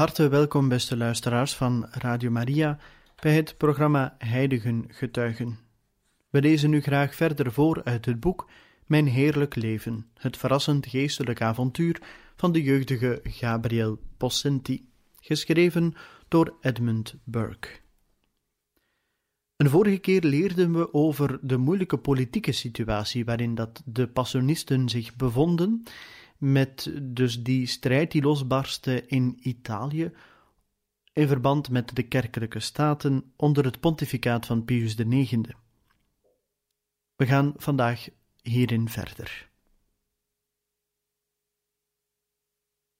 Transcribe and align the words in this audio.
Harte 0.00 0.28
welkom, 0.28 0.68
beste 0.68 0.96
luisteraars 0.96 1.54
van 1.56 1.86
Radio 1.90 2.30
Maria, 2.30 2.78
bij 3.22 3.34
het 3.34 3.54
programma 3.56 4.14
Heiligen 4.18 4.84
Getuigen. 4.88 5.58
We 6.30 6.40
lezen 6.40 6.70
nu 6.70 6.80
graag 6.80 7.14
verder 7.14 7.52
voor 7.52 7.84
uit 7.84 8.04
het 8.04 8.20
boek 8.20 8.48
Mijn 8.86 9.06
Heerlijk 9.06 9.54
Leven, 9.54 10.06
het 10.14 10.36
verrassend 10.36 10.86
geestelijk 10.86 11.42
avontuur 11.42 12.00
van 12.36 12.52
de 12.52 12.62
jeugdige 12.62 13.20
Gabriel 13.22 13.98
Possenti, 14.16 14.88
geschreven 15.20 15.94
door 16.28 16.54
Edmund 16.60 17.14
Burke. 17.24 17.68
Een 19.56 19.70
vorige 19.70 19.98
keer 19.98 20.22
leerden 20.22 20.72
we 20.72 20.94
over 20.94 21.38
de 21.42 21.56
moeilijke 21.56 21.98
politieke 21.98 22.52
situatie 22.52 23.24
waarin 23.24 23.54
dat 23.54 23.82
de 23.84 24.08
Passionisten 24.08 24.88
zich 24.88 25.16
bevonden 25.16 25.84
met 26.40 26.90
dus 27.02 27.42
die 27.42 27.66
strijd 27.66 28.10
die 28.10 28.22
losbarstte 28.22 29.06
in 29.06 29.38
Italië 29.42 30.12
in 31.12 31.28
verband 31.28 31.70
met 31.70 31.96
de 31.96 32.02
kerkelijke 32.02 32.60
staten 32.60 33.32
onder 33.36 33.64
het 33.64 33.80
pontificaat 33.80 34.46
van 34.46 34.64
Pius 34.64 34.94
IX. 34.94 35.36
We 37.16 37.26
gaan 37.26 37.52
vandaag 37.56 38.08
hierin 38.42 38.88
verder. 38.88 39.50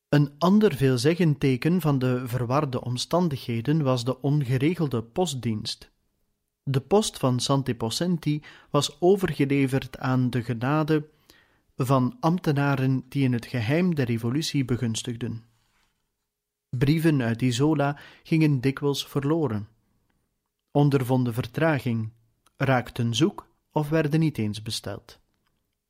Een 0.08 0.34
ander 0.38 0.74
veelzeggend 0.74 1.40
teken 1.40 1.80
van 1.80 1.98
de 1.98 2.28
verwarde 2.28 2.84
omstandigheden 2.84 3.82
was 3.82 4.04
de 4.04 4.20
ongeregelde 4.20 5.02
postdienst. 5.02 5.90
De 6.62 6.80
post 6.80 7.18
van 7.18 7.40
Santi 7.40 7.74
Possenti 7.76 8.42
was 8.70 9.00
overgeleverd 9.00 9.98
aan 9.98 10.30
de 10.30 10.42
genade 10.42 11.08
van 11.84 12.16
ambtenaren 12.20 13.04
die 13.08 13.24
in 13.24 13.32
het 13.32 13.46
geheim 13.46 13.94
de 13.94 14.02
revolutie 14.02 14.64
begunstigden. 14.64 15.44
Brieven 16.68 17.22
uit 17.22 17.42
Isola 17.42 17.98
gingen 18.22 18.60
dikwijls 18.60 19.06
verloren, 19.06 19.68
ondervonden 20.70 21.34
vertraging, 21.34 22.10
raakten 22.56 23.14
zoek 23.14 23.48
of 23.72 23.88
werden 23.88 24.20
niet 24.20 24.38
eens 24.38 24.62
besteld. 24.62 25.20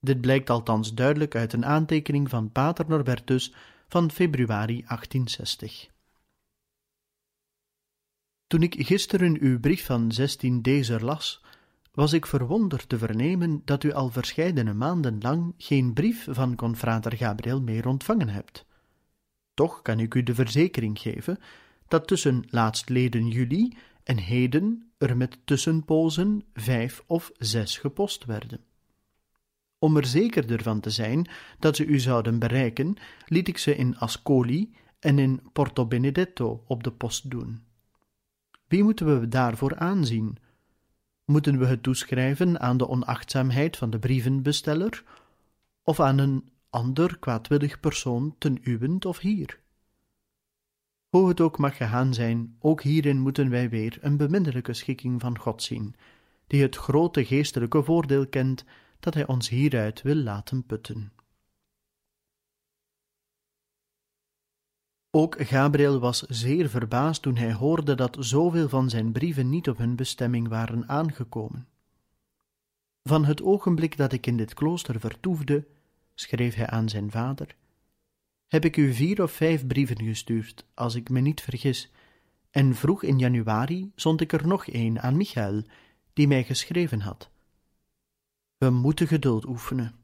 Dit 0.00 0.20
blijkt 0.20 0.50
althans 0.50 0.94
duidelijk 0.94 1.34
uit 1.34 1.52
een 1.52 1.66
aantekening 1.66 2.28
van 2.28 2.52
Pater 2.52 2.84
Norbertus 2.88 3.55
van 3.88 4.11
februari 4.11 4.84
1860. 4.86 5.88
Toen 8.46 8.62
ik 8.62 8.86
gisteren 8.86 9.41
uw 9.41 9.61
brief 9.61 9.84
van 9.84 10.12
16 10.12 10.62
deze 10.62 11.00
las, 11.05 11.44
was 11.92 12.12
ik 12.12 12.27
verwonderd 12.27 12.88
te 12.88 12.98
vernemen 12.98 13.62
dat 13.64 13.84
u 13.84 13.92
al 13.92 14.10
verscheidene 14.10 14.74
maanden 14.74 15.19
lang 15.20 15.55
geen 15.58 15.92
brief 15.92 16.27
van 16.30 16.56
confrater 16.56 17.16
Gabriel 17.16 17.62
meer 17.62 17.86
ontvangen 17.86 18.28
hebt. 18.28 18.67
Toch 19.55 19.83
kan 19.83 20.01
ik 20.01 20.14
u 20.14 20.23
de 20.23 20.34
verzekering 20.34 20.98
geven 20.98 21.39
dat 21.89 22.06
tussen 22.06 22.45
laatstleden 22.46 23.28
juli 23.28 23.77
en 24.02 24.18
heden 24.18 24.92
er 24.98 25.17
met 25.17 25.39
tussenpozen 25.45 26.45
vijf 26.55 27.02
of 27.06 27.30
zes 27.39 27.78
gepost 27.78 28.24
werden. 28.24 28.61
Om 29.78 29.96
er 29.96 30.07
zekerder 30.07 30.62
van 30.62 30.80
te 30.80 30.90
zijn 30.90 31.30
dat 31.58 31.77
ze 31.77 31.84
u 31.84 31.98
zouden 31.98 32.39
bereiken, 32.39 32.96
liet 33.27 33.48
ik 33.48 33.58
ze 33.58 33.77
in 33.77 33.98
Ascoli 33.98 34.74
en 34.98 35.18
in 35.18 35.40
Porto 35.52 35.86
Benedetto 35.86 36.64
op 36.67 36.83
de 36.83 36.92
post 36.92 37.30
doen. 37.30 37.62
Wie 38.68 38.83
moeten 38.83 39.20
we 39.20 39.28
daarvoor 39.28 39.77
aanzien? 39.77 40.36
Moeten 41.30 41.58
we 41.58 41.67
het 41.67 41.83
toeschrijven 41.83 42.61
aan 42.61 42.77
de 42.77 42.89
onachtzaamheid 42.89 43.77
van 43.77 43.91
de 43.91 43.98
brievenbesteller 43.98 45.05
of 45.83 46.01
aan 46.01 46.18
een 46.18 46.48
ander 46.70 47.18
kwaadwillig 47.18 47.80
persoon 47.80 48.35
ten 48.39 48.58
uwent 48.63 49.05
of 49.05 49.18
hier? 49.18 49.58
Hoe 51.08 51.29
het 51.29 51.40
ook 51.40 51.58
mag 51.58 51.77
gegaan 51.77 52.14
zijn, 52.14 52.57
ook 52.58 52.83
hierin 52.83 53.20
moeten 53.20 53.51
wij 53.51 53.69
weer 53.69 53.98
een 54.01 54.17
beminnelijke 54.17 54.73
schikking 54.73 55.20
van 55.20 55.39
God 55.39 55.63
zien, 55.63 55.95
die 56.46 56.63
het 56.63 56.77
grote 56.77 57.24
geestelijke 57.24 57.83
voordeel 57.83 58.27
kent 58.27 58.64
dat 59.01 59.14
Hij 59.14 59.27
ons 59.27 59.48
hieruit 59.48 60.02
wil 60.02 60.17
laten 60.17 60.64
putten. 60.64 61.13
Ook 65.12 65.36
Gabriel 65.38 65.98
was 65.98 66.22
zeer 66.22 66.68
verbaasd 66.68 67.22
toen 67.22 67.36
hij 67.36 67.52
hoorde 67.52 67.94
dat 67.94 68.16
zoveel 68.20 68.68
van 68.68 68.90
zijn 68.90 69.12
brieven 69.12 69.48
niet 69.48 69.68
op 69.68 69.78
hun 69.78 69.96
bestemming 69.96 70.48
waren 70.48 70.88
aangekomen. 70.88 71.68
Van 73.02 73.24
het 73.24 73.42
ogenblik 73.42 73.96
dat 73.96 74.12
ik 74.12 74.26
in 74.26 74.36
dit 74.36 74.54
klooster 74.54 75.00
vertoefde, 75.00 75.66
schreef 76.14 76.54
hij 76.54 76.66
aan 76.66 76.88
zijn 76.88 77.10
vader, 77.10 77.56
heb 78.46 78.64
ik 78.64 78.76
u 78.76 78.92
vier 78.92 79.22
of 79.22 79.32
vijf 79.32 79.66
brieven 79.66 80.02
gestuurd, 80.02 80.64
als 80.74 80.94
ik 80.94 81.08
me 81.08 81.20
niet 81.20 81.40
vergis, 81.40 81.90
en 82.50 82.74
vroeg 82.74 83.02
in 83.02 83.18
januari 83.18 83.92
zond 83.94 84.20
ik 84.20 84.32
er 84.32 84.46
nog 84.46 84.64
een 84.66 85.00
aan 85.00 85.16
Michael, 85.16 85.62
die 86.12 86.28
mij 86.28 86.44
geschreven 86.44 87.00
had. 87.00 87.30
We 88.56 88.70
moeten 88.70 89.06
geduld 89.06 89.46
oefenen. 89.46 89.94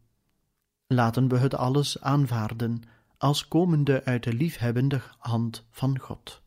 Laten 0.86 1.28
we 1.28 1.38
het 1.38 1.54
alles 1.54 2.00
aanvaarden, 2.00 2.82
als 3.18 3.48
komende 3.48 4.04
uit 4.04 4.22
de 4.22 4.32
liefhebbende 4.32 5.00
hand 5.18 5.66
van 5.70 5.98
God. 5.98 6.42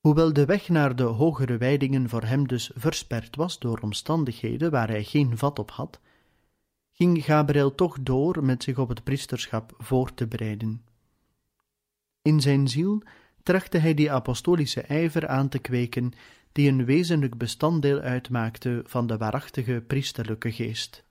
Hoewel 0.00 0.32
de 0.32 0.44
weg 0.44 0.68
naar 0.68 0.96
de 0.96 1.02
hogere 1.02 1.56
wijdingen 1.56 2.08
voor 2.08 2.22
hem 2.22 2.46
dus 2.48 2.70
versperd 2.74 3.36
was 3.36 3.58
door 3.58 3.78
omstandigheden 3.78 4.70
waar 4.70 4.88
hij 4.88 5.04
geen 5.04 5.38
vat 5.38 5.58
op 5.58 5.70
had, 5.70 6.00
ging 6.92 7.24
Gabriel 7.24 7.74
toch 7.74 7.96
door 8.00 8.44
met 8.44 8.62
zich 8.62 8.78
op 8.78 8.88
het 8.88 9.04
priesterschap 9.04 9.74
voor 9.78 10.14
te 10.14 10.26
bereiden. 10.26 10.84
In 12.22 12.40
zijn 12.40 12.68
ziel 12.68 13.02
trachtte 13.42 13.78
hij 13.78 13.94
die 13.94 14.12
apostolische 14.12 14.80
ijver 14.80 15.28
aan 15.28 15.48
te 15.48 15.58
kweken 15.58 16.12
die 16.52 16.68
een 16.68 16.84
wezenlijk 16.84 17.38
bestanddeel 17.38 17.98
uitmaakte 17.98 18.82
van 18.86 19.06
de 19.06 19.16
waarachtige 19.16 19.84
priesterlijke 19.86 20.52
geest. 20.52 21.03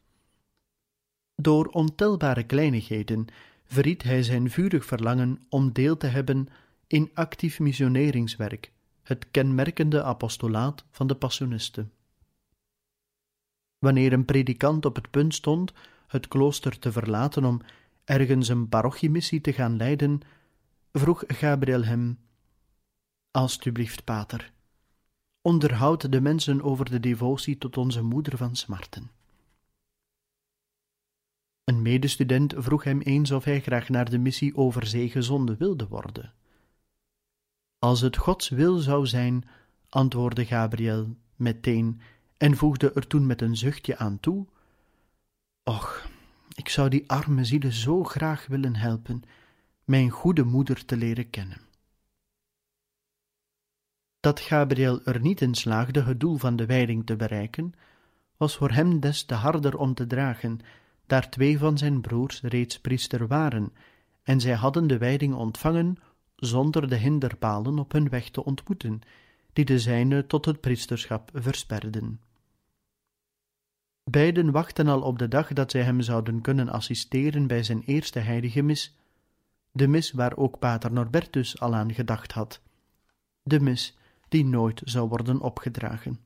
Door 1.36 1.66
ontelbare 1.66 2.44
kleinigheden 2.44 3.26
verried 3.66 4.04
hij 4.04 4.24
zijn 4.24 4.50
vurig 4.50 4.86
verlangen 4.86 5.42
om 5.50 5.72
deel 5.72 5.98
te 5.98 6.08
hebben 6.08 6.48
in 6.88 7.12
actief 7.14 7.60
missioneringswerk, 7.60 8.72
het 9.04 9.32
kenmerkende 9.32 10.04
apostolaat 10.04 10.86
van 10.92 11.08
de 11.08 11.16
Passionisten. 11.16 11.92
Wanneer 13.80 14.14
een 14.14 14.26
predikant 14.26 14.86
op 14.86 14.96
het 14.96 15.12
punt 15.12 15.34
stond 15.34 15.74
het 16.08 16.28
klooster 16.28 16.80
te 16.80 16.92
verlaten 16.92 17.46
om 17.46 17.62
ergens 18.04 18.48
een 18.48 18.70
parochiemissie 18.70 19.42
te 19.42 19.54
gaan 19.54 19.78
leiden, 19.78 20.22
vroeg 20.92 21.24
Gabriel 21.28 21.84
hem: 21.84 22.20
Alsjeblieft, 23.32 24.04
pater, 24.04 24.52
onderhoud 25.42 26.12
de 26.12 26.22
mensen 26.22 26.62
over 26.62 26.90
de 26.90 27.00
devotie 27.00 27.58
tot 27.58 27.78
onze 27.78 28.02
moeder 28.02 28.38
van 28.38 28.56
smarten. 28.56 29.12
Een 31.64 31.82
medestudent 31.82 32.54
vroeg 32.58 32.84
hem 32.84 33.02
eens 33.02 33.32
of 33.32 33.44
hij 33.44 33.62
graag 33.62 33.90
naar 33.90 34.10
de 34.10 34.18
missie 34.18 34.56
over 34.56 34.86
zee 34.88 35.10
gezonden 35.10 35.58
wilde 35.58 35.88
worden. 35.88 36.34
Als 37.80 38.02
het 38.02 38.18
Gods 38.18 38.50
wil 38.50 38.78
zou 38.78 39.08
zijn, 39.08 39.48
antwoordde 39.90 40.46
Gabriel 40.46 41.16
meteen 41.36 42.02
en 42.38 42.58
voegde 42.58 42.92
er 42.92 43.08
toen 43.08 43.26
met 43.26 43.42
een 43.42 43.58
zuchtje 43.58 43.98
aan 43.98 44.20
toe: 44.20 44.46
Och, 45.64 46.10
ik 46.56 46.70
zou 46.70 46.90
die 46.90 47.10
arme 47.10 47.46
zielen 47.46 47.74
zo 47.74 48.04
graag 48.04 48.48
willen 48.48 48.76
helpen, 48.76 49.22
mijn 49.84 50.10
goede 50.10 50.44
moeder 50.44 50.86
te 50.86 50.98
leren 50.98 51.30
kennen. 51.30 51.62
Dat 54.20 54.40
Gabriel 54.40 55.04
er 55.04 55.20
niet 55.20 55.42
in 55.42 55.56
slaagde 55.56 56.04
het 56.04 56.20
doel 56.20 56.38
van 56.38 56.56
de 56.56 56.66
wijding 56.66 57.06
te 57.06 57.16
bereiken, 57.16 57.74
was 58.38 58.56
voor 58.56 58.72
hem 58.72 59.00
des 59.00 59.24
te 59.24 59.34
harder 59.34 59.78
om 59.78 59.94
te 59.94 60.08
dragen 60.08 60.60
daar 61.08 61.30
twee 61.30 61.58
van 61.58 61.78
zijn 61.78 62.02
broers 62.02 62.42
reeds 62.42 62.80
priester 62.80 63.28
waren, 63.28 63.74
en 64.24 64.42
zij 64.42 64.54
hadden 64.54 64.88
de 64.88 64.98
wijding 64.98 65.34
ontvangen 65.34 65.98
zonder 66.36 66.90
de 66.90 66.96
hinderpalen 66.96 67.80
op 67.80 67.92
hun 67.92 68.10
weg 68.10 68.30
te 68.30 68.44
ontmoeten, 68.44 69.02
die 69.54 69.66
de 69.66 69.80
zijne 69.80 70.28
tot 70.28 70.46
het 70.46 70.60
priesterschap 70.62 71.30
versperden. 71.34 72.22
Beiden 74.04 74.52
wachten 74.52 74.88
al 74.88 75.02
op 75.02 75.20
de 75.20 75.28
dag 75.28 75.54
dat 75.54 75.72
zij 75.72 75.82
hem 75.82 76.02
zouden 76.02 76.42
kunnen 76.42 76.70
assisteren 76.70 77.48
bij 77.48 77.64
zijn 77.64 77.82
eerste 77.82 78.20
heilige 78.20 78.62
mis, 78.62 78.98
de 79.72 79.88
mis 79.88 80.12
waar 80.12 80.38
ook 80.38 80.60
pater 80.60 80.92
Norbertus 80.92 81.60
al 81.60 81.76
aan 81.76 81.94
gedacht 81.94 82.32
had, 82.32 82.62
de 83.44 83.60
mis 83.60 83.98
die 84.30 84.46
nooit 84.46 84.82
zou 84.84 85.10
worden 85.10 85.42
opgedragen. 85.42 86.20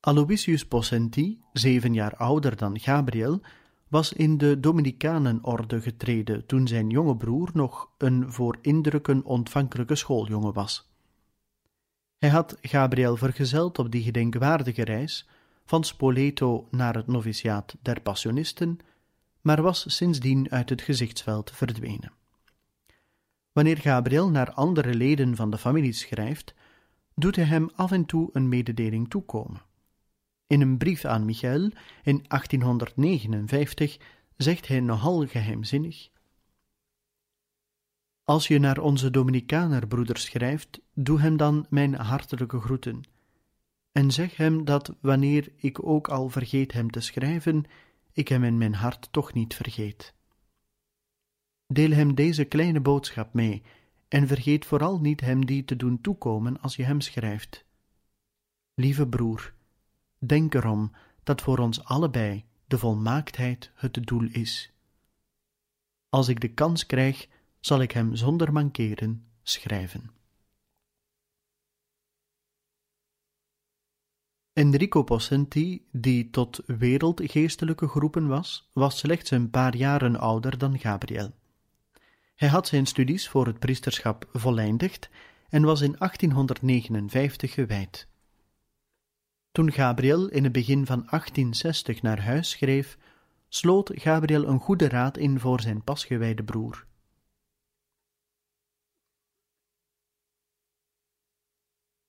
Aloysius 0.00 0.66
Possenti, 0.66 1.40
zeven 1.52 1.94
jaar 1.94 2.16
ouder 2.16 2.56
dan 2.56 2.78
Gabriel, 2.78 3.40
was 3.88 4.12
in 4.12 4.38
de 4.38 4.60
Dominicanenorde 4.60 5.80
getreden 5.80 6.46
toen 6.46 6.68
zijn 6.68 6.90
jonge 6.90 7.16
broer 7.16 7.50
nog 7.52 7.90
een 7.98 8.32
voor 8.32 8.58
indrukken 8.60 9.24
ontvankelijke 9.24 9.94
schooljongen 9.94 10.52
was. 10.52 10.90
Hij 12.18 12.28
had 12.28 12.56
Gabriel 12.60 13.16
vergezeld 13.16 13.78
op 13.78 13.90
die 13.90 14.02
gedenkwaardige 14.02 14.84
reis 14.84 15.28
van 15.64 15.84
Spoleto 15.84 16.68
naar 16.70 16.94
het 16.94 17.06
noviciaat 17.06 17.76
der 17.82 18.00
Passionisten, 18.00 18.78
maar 19.40 19.62
was 19.62 19.96
sindsdien 19.96 20.50
uit 20.50 20.68
het 20.68 20.82
gezichtsveld 20.82 21.50
verdwenen. 21.50 22.12
Wanneer 23.52 23.78
Gabriel 23.78 24.30
naar 24.30 24.52
andere 24.52 24.94
leden 24.94 25.36
van 25.36 25.50
de 25.50 25.58
familie 25.58 25.92
schrijft, 25.92 26.54
doet 27.14 27.36
hij 27.36 27.44
hem 27.44 27.70
af 27.74 27.92
en 27.92 28.04
toe 28.04 28.30
een 28.32 28.48
mededeling 28.48 29.10
toekomen. 29.10 29.68
In 30.50 30.60
een 30.60 30.78
brief 30.78 31.04
aan 31.04 31.24
Michael 31.24 31.70
in 32.02 32.24
1859 32.28 33.98
zegt 34.36 34.68
hij 34.68 34.80
nogal 34.80 35.26
geheimzinnig: 35.26 36.08
Als 38.24 38.48
je 38.48 38.58
naar 38.58 38.78
onze 38.78 39.10
Dominikanerbroeder 39.10 40.16
schrijft, 40.16 40.80
doe 40.94 41.20
hem 41.20 41.36
dan 41.36 41.66
mijn 41.68 41.94
hartelijke 41.94 42.60
groeten. 42.60 43.00
En 43.92 44.10
zeg 44.10 44.36
hem 44.36 44.64
dat 44.64 44.94
wanneer 45.00 45.52
ik 45.56 45.86
ook 45.86 46.08
al 46.08 46.28
vergeet 46.28 46.72
hem 46.72 46.90
te 46.90 47.00
schrijven, 47.00 47.64
ik 48.12 48.28
hem 48.28 48.44
in 48.44 48.58
mijn 48.58 48.74
hart 48.74 49.12
toch 49.12 49.32
niet 49.32 49.54
vergeet. 49.54 50.14
Deel 51.66 51.90
hem 51.90 52.14
deze 52.14 52.44
kleine 52.44 52.80
boodschap 52.80 53.34
mee 53.34 53.62
en 54.08 54.26
vergeet 54.26 54.64
vooral 54.64 55.00
niet 55.00 55.20
hem 55.20 55.46
die 55.46 55.64
te 55.64 55.76
doen 55.76 56.00
toekomen 56.00 56.60
als 56.60 56.76
je 56.76 56.82
hem 56.82 57.00
schrijft. 57.00 57.64
Lieve 58.74 59.08
broer, 59.08 59.58
Denk 60.26 60.54
erom 60.54 60.92
dat 61.22 61.42
voor 61.42 61.58
ons 61.58 61.84
allebei 61.84 62.44
de 62.66 62.78
volmaaktheid 62.78 63.70
het 63.74 64.06
doel 64.06 64.28
is. 64.32 64.72
Als 66.08 66.28
ik 66.28 66.40
de 66.40 66.48
kans 66.54 66.86
krijg, 66.86 67.28
zal 67.60 67.80
ik 67.80 67.92
hem 67.92 68.14
zonder 68.16 68.52
mankeren 68.52 69.24
schrijven. 69.42 70.10
Enrico 74.52 75.02
Possenti, 75.02 75.86
die 75.92 76.30
tot 76.30 76.62
wereldgeestelijke 76.66 77.88
groepen 77.88 78.26
was, 78.26 78.70
was 78.72 78.98
slechts 78.98 79.30
een 79.30 79.50
paar 79.50 79.76
jaren 79.76 80.16
ouder 80.16 80.58
dan 80.58 80.78
Gabriel. 80.78 81.32
Hij 82.34 82.48
had 82.48 82.66
zijn 82.66 82.86
studies 82.86 83.28
voor 83.28 83.46
het 83.46 83.58
priesterschap 83.58 84.28
voleindigd 84.32 85.10
en 85.48 85.62
was 85.62 85.80
in 85.80 85.96
1859 85.98 87.52
gewijd. 87.54 88.09
Toen 89.52 89.72
Gabriel 89.72 90.28
in 90.28 90.44
het 90.44 90.52
begin 90.52 90.86
van 90.86 90.98
1860 90.98 92.02
naar 92.02 92.22
huis 92.22 92.50
schreef, 92.50 92.98
sloot 93.48 93.90
Gabriel 93.94 94.46
een 94.46 94.60
goede 94.60 94.88
raad 94.88 95.16
in 95.16 95.40
voor 95.40 95.60
zijn 95.60 95.84
pasgewijde 95.84 96.44
broer. 96.44 96.86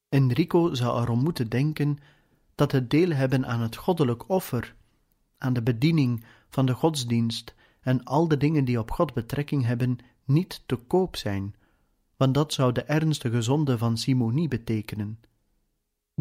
Enrico 0.09 0.73
zou 0.73 1.01
erom 1.01 1.23
moeten 1.23 1.49
denken 1.49 1.97
dat 2.55 2.71
het 2.71 2.89
deel 2.89 3.09
hebben 3.09 3.45
aan 3.45 3.61
het 3.61 3.75
goddelijk 3.75 4.29
offer, 4.29 4.75
aan 5.37 5.53
de 5.53 5.63
bediening 5.63 6.25
van 6.49 6.65
de 6.65 6.73
godsdienst 6.73 7.55
en 7.81 8.03
al 8.03 8.27
de 8.27 8.37
dingen 8.37 8.65
die 8.65 8.79
op 8.79 8.91
God 8.91 9.13
betrekking 9.13 9.65
hebben, 9.65 9.97
niet 10.25 10.63
te 10.65 10.75
koop 10.75 11.15
zijn, 11.15 11.55
want 12.17 12.33
dat 12.33 12.53
zou 12.53 12.71
de 12.71 12.83
ernstige 12.83 13.41
zonde 13.41 13.77
van 13.77 13.97
simonie 13.97 14.47
betekenen. 14.47 15.19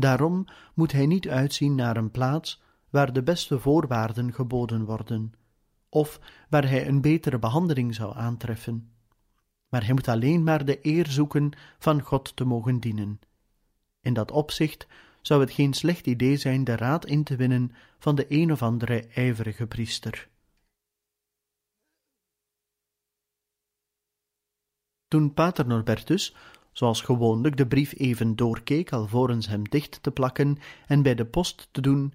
Daarom 0.00 0.44
moet 0.75 0.93
hij 0.93 1.06
niet 1.06 1.29
uitzien 1.29 1.75
naar 1.75 1.97
een 1.97 2.11
plaats 2.11 2.62
waar 2.91 3.12
de 3.12 3.23
beste 3.23 3.58
voorwaarden 3.58 4.32
geboden 4.32 4.85
worden, 4.85 5.32
of 5.88 6.20
waar 6.49 6.69
hij 6.69 6.87
een 6.87 7.00
betere 7.00 7.38
behandeling 7.38 7.94
zou 7.94 8.17
aantreffen. 8.17 8.93
Maar 9.69 9.85
hij 9.85 9.94
moet 9.94 10.08
alleen 10.08 10.43
maar 10.43 10.64
de 10.64 10.79
eer 10.82 11.06
zoeken 11.06 11.52
van 11.79 12.00
God 12.02 12.37
te 12.37 12.44
mogen 12.44 12.81
dienen. 12.81 13.20
In 14.00 14.14
dat 14.14 14.31
opzicht 14.31 14.87
zou 15.20 15.41
het 15.41 15.50
geen 15.50 15.73
slecht 15.73 16.06
idee 16.06 16.37
zijn 16.37 16.64
de 16.64 16.76
raad 16.76 17.06
in 17.06 17.25
te 17.25 17.37
winnen 17.37 17.73
van 17.99 18.14
de 18.14 18.26
een 18.29 18.52
of 18.52 18.62
andere 18.62 19.06
ijverige 19.06 19.67
priester. 19.67 20.29
Toen 25.08 25.35
Pater 25.35 25.67
Norbertus 25.67 26.35
zoals 26.72 27.00
gewoonlijk 27.00 27.56
de 27.56 27.67
brief 27.67 27.94
even 27.96 28.37
doorkeek 28.37 28.93
alvorens 28.93 29.49
hem 29.49 29.69
dicht 29.69 30.02
te 30.02 30.11
plakken 30.11 30.58
en 30.87 31.02
bij 31.02 31.14
de 31.14 31.26
post 31.26 31.69
te 31.70 31.81
doen, 31.81 32.12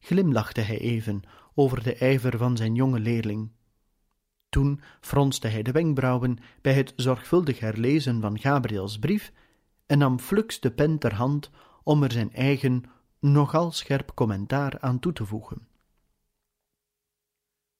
glimlachte 0.00 0.60
hij 0.60 0.78
even 0.78 1.22
over 1.54 1.82
de 1.82 1.94
ijver 1.94 2.38
van 2.38 2.56
zijn 2.56 2.74
jonge 2.74 3.00
leerling. 3.00 3.50
Toen 4.48 4.80
fronste 5.00 5.48
hij 5.48 5.62
de 5.62 5.72
wenkbrauwen 5.72 6.38
bij 6.60 6.74
het 6.74 6.92
zorgvuldig 6.96 7.58
herlezen 7.58 8.20
van 8.20 8.38
Gabriels 8.38 8.98
brief 8.98 9.32
en 9.86 9.98
nam 9.98 10.18
fluks 10.18 10.60
de 10.60 10.70
pen 10.70 10.98
ter 10.98 11.14
hand 11.14 11.50
om 11.82 12.02
er 12.02 12.12
zijn 12.12 12.32
eigen, 12.32 12.82
nogal 13.18 13.70
scherp 13.70 14.14
commentaar 14.14 14.80
aan 14.80 14.98
toe 14.98 15.12
te 15.12 15.26
voegen. 15.26 15.66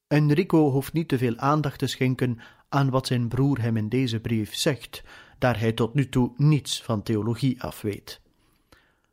Enrico 0.06 0.70
hoeft 0.70 0.92
niet 0.92 1.08
te 1.08 1.18
veel 1.18 1.36
aandacht 1.36 1.78
te 1.78 1.86
schenken 1.86 2.38
aan 2.68 2.90
wat 2.90 3.06
zijn 3.06 3.28
broer 3.28 3.60
hem 3.60 3.76
in 3.76 3.88
deze 3.88 4.20
brief 4.20 4.54
zegt, 4.54 5.02
daar 5.42 5.58
hij 5.58 5.72
tot 5.72 5.94
nu 5.94 6.08
toe 6.08 6.32
niets 6.36 6.82
van 6.82 7.02
theologie 7.02 7.62
afweet. 7.62 8.20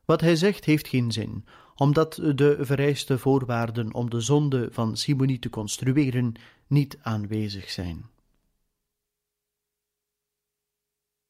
Wat 0.05 0.21
hij 0.21 0.35
zegt 0.35 0.65
heeft 0.65 0.87
geen 0.87 1.11
zin, 1.11 1.45
omdat 1.75 2.13
de 2.35 2.57
vereiste 2.59 3.17
voorwaarden 3.17 3.93
om 3.93 4.09
de 4.09 4.19
zonde 4.19 4.67
van 4.71 4.97
Simonie 4.97 5.39
te 5.39 5.49
construeren 5.49 6.33
niet 6.67 6.97
aanwezig 7.01 7.69
zijn. 7.69 8.05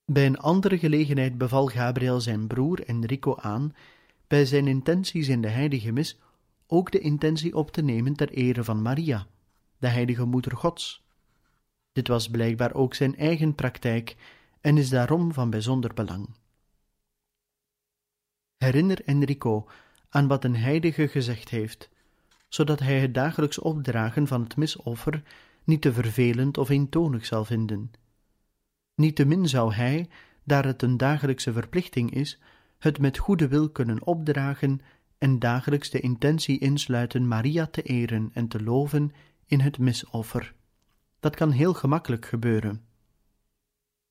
Bij 0.06 0.26
een 0.26 0.38
andere 0.38 0.78
gelegenheid 0.78 1.38
beval 1.38 1.68
Gabriel 1.68 2.22
zijn 2.22 2.48
broer 2.48 2.84
Enrico 2.84 3.36
aan 3.36 3.76
bij 4.28 4.46
zijn 4.46 4.68
intenties 4.68 5.28
in 5.28 5.42
de 5.42 5.48
heilige 5.48 5.92
mis 5.92 6.20
ook 6.68 6.92
de 6.92 7.00
intentie 7.00 7.56
op 7.56 7.72
te 7.72 7.82
nemen 7.82 8.16
ter 8.16 8.30
ere 8.30 8.64
van 8.64 8.82
Maria, 8.82 9.28
de 9.78 9.88
heilige 9.88 10.26
moeder 10.26 10.58
Gods. 10.58 11.04
Dit 11.92 12.08
was 12.08 12.30
blijkbaar 12.30 12.74
ook 12.74 12.94
zijn 12.94 13.16
eigen 13.16 13.56
praktijk 13.56 14.16
en 14.62 14.78
is 14.78 14.90
daarom 14.90 15.34
van 15.34 15.50
bijzonder 15.50 15.94
belang. 15.94 16.30
Herinner 18.58 19.02
Enrico 19.06 19.68
aan 20.10 20.28
wat 20.28 20.44
een 20.44 20.56
heilige 20.56 21.08
gezegd 21.08 21.50
heeft, 21.50 21.90
zodat 22.48 22.80
hij 22.80 23.00
het 23.00 23.14
dagelijks 23.14 23.60
opdragen 23.60 24.28
van 24.28 24.44
het 24.44 24.56
misoffer 24.56 25.24
niet 25.64 25.82
te 25.82 25.94
vervelend 25.94 26.58
of 26.58 26.70
eentonig 26.70 27.26
zal 27.26 27.46
vinden. 27.46 27.92
Niettemin 28.96 29.48
zou 29.48 29.74
hij, 29.74 30.10
daar 30.44 30.66
het 30.66 30.82
een 30.82 30.98
dagelijkse 30.98 31.54
verplichting 31.54 32.12
is, 32.12 32.40
het 32.78 33.00
met 33.00 33.18
goede 33.18 33.48
wil 33.48 33.70
kunnen 33.70 34.06
opdragen 34.06 34.82
en 35.18 35.40
dagelijks 35.40 35.90
de 35.90 36.00
intentie 36.00 36.60
insluiten 36.60 37.28
Maria 37.28 37.68
te 37.68 37.82
eren 37.82 38.30
en 38.34 38.48
te 38.48 38.64
loven 38.64 39.12
in 39.46 39.60
het 39.60 39.78
misoffer. 39.78 40.54
Dat 41.20 41.36
kan 41.36 41.52
heel 41.52 41.74
gemakkelijk 41.74 42.26
gebeuren. 42.26 42.89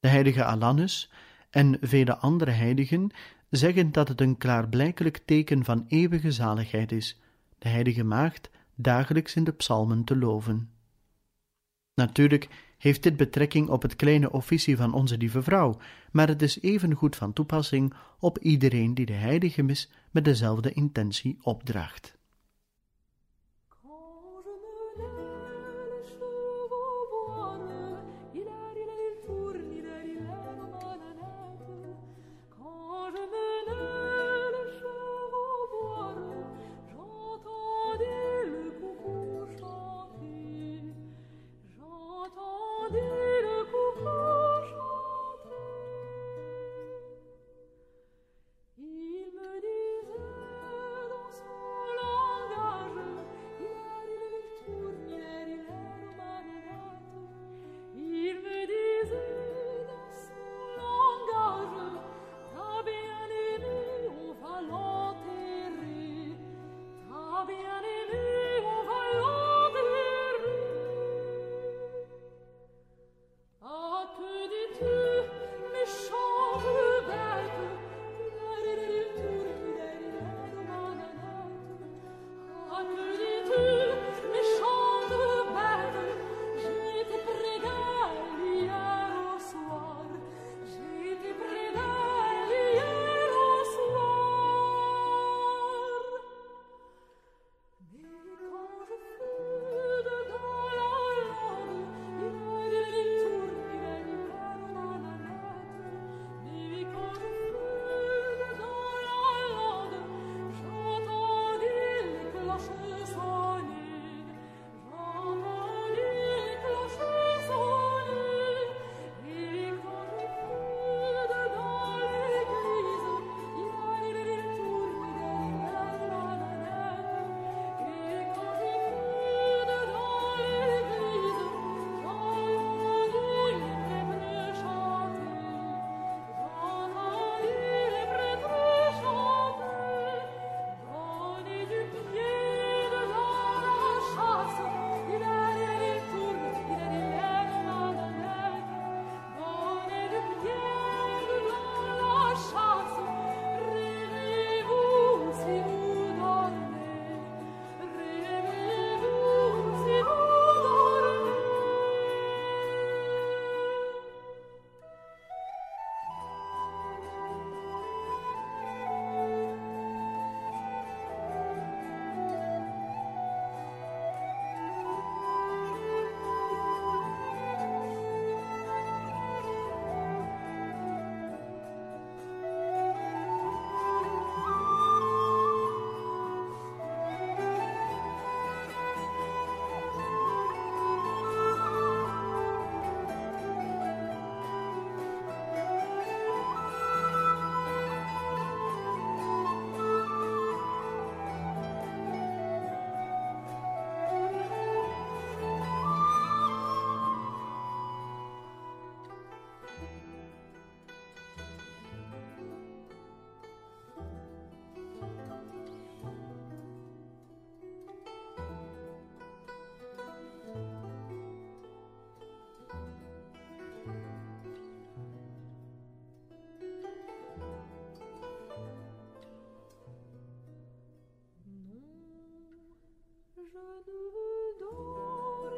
De 0.00 0.09
heilige 0.09 0.45
Alanus 0.45 1.11
en 1.50 1.78
vele 1.81 2.17
andere 2.17 2.50
heiligen 2.50 3.11
zeggen 3.50 3.93
dat 3.93 4.09
het 4.09 4.21
een 4.21 4.37
klaarblijkelijk 4.37 5.21
teken 5.25 5.64
van 5.64 5.85
eeuwige 5.88 6.33
zaligheid 6.33 6.93
is, 6.93 7.21
de 7.59 7.69
heilige 7.69 8.05
maagd 8.05 8.50
dagelijks 8.75 9.35
in 9.35 9.45
de 9.45 9.52
psalmen 9.52 10.05
te 10.05 10.17
loven. 10.17 10.71
Natuurlijk 11.95 12.49
heeft 12.78 13.02
dit 13.02 13.17
betrekking 13.17 13.69
op 13.69 13.83
het 13.83 13.97
kleine 13.97 14.31
officie 14.31 14.76
van 14.76 14.93
onze 14.93 15.17
lieve 15.17 15.43
vrouw, 15.43 15.78
maar 16.12 16.28
het 16.28 16.43
is 16.43 16.61
even 16.61 16.95
goed 16.95 17.17
van 17.17 17.33
toepassing 17.33 17.95
op 18.19 18.38
iedereen 18.38 18.95
die 18.95 19.07
de 19.07 19.12
heilige 19.12 19.62
mis 19.62 19.90
met 20.11 20.25
dezelfde 20.25 20.73
intentie 20.73 21.38
opdraagt. 21.43 22.18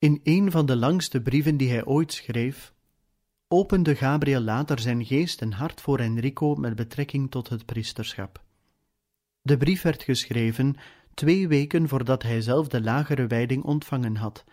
In 0.00 0.20
een 0.22 0.50
van 0.50 0.66
de 0.66 0.76
langste 0.76 1.22
brieven 1.22 1.56
die 1.56 1.70
hij 1.70 1.84
ooit 1.84 2.12
schreef, 2.12 2.72
opende 3.48 3.96
Gabriel 3.96 4.40
later 4.40 4.78
zijn 4.78 5.04
geest 5.04 5.40
en 5.40 5.52
hart 5.52 5.80
voor 5.80 5.98
Enrico 5.98 6.54
met 6.54 6.76
betrekking 6.76 7.30
tot 7.30 7.48
het 7.48 7.66
priesterschap. 7.66 8.44
De 9.42 9.56
brief 9.56 9.82
werd 9.82 10.02
geschreven 10.02 10.74
twee 11.14 11.48
weken 11.48 11.88
voordat 11.88 12.22
hij 12.22 12.40
zelf 12.40 12.68
de 12.68 12.80
lagere 12.80 13.26
wijding 13.26 13.64
ontvangen 13.64 14.16
had, 14.16 14.44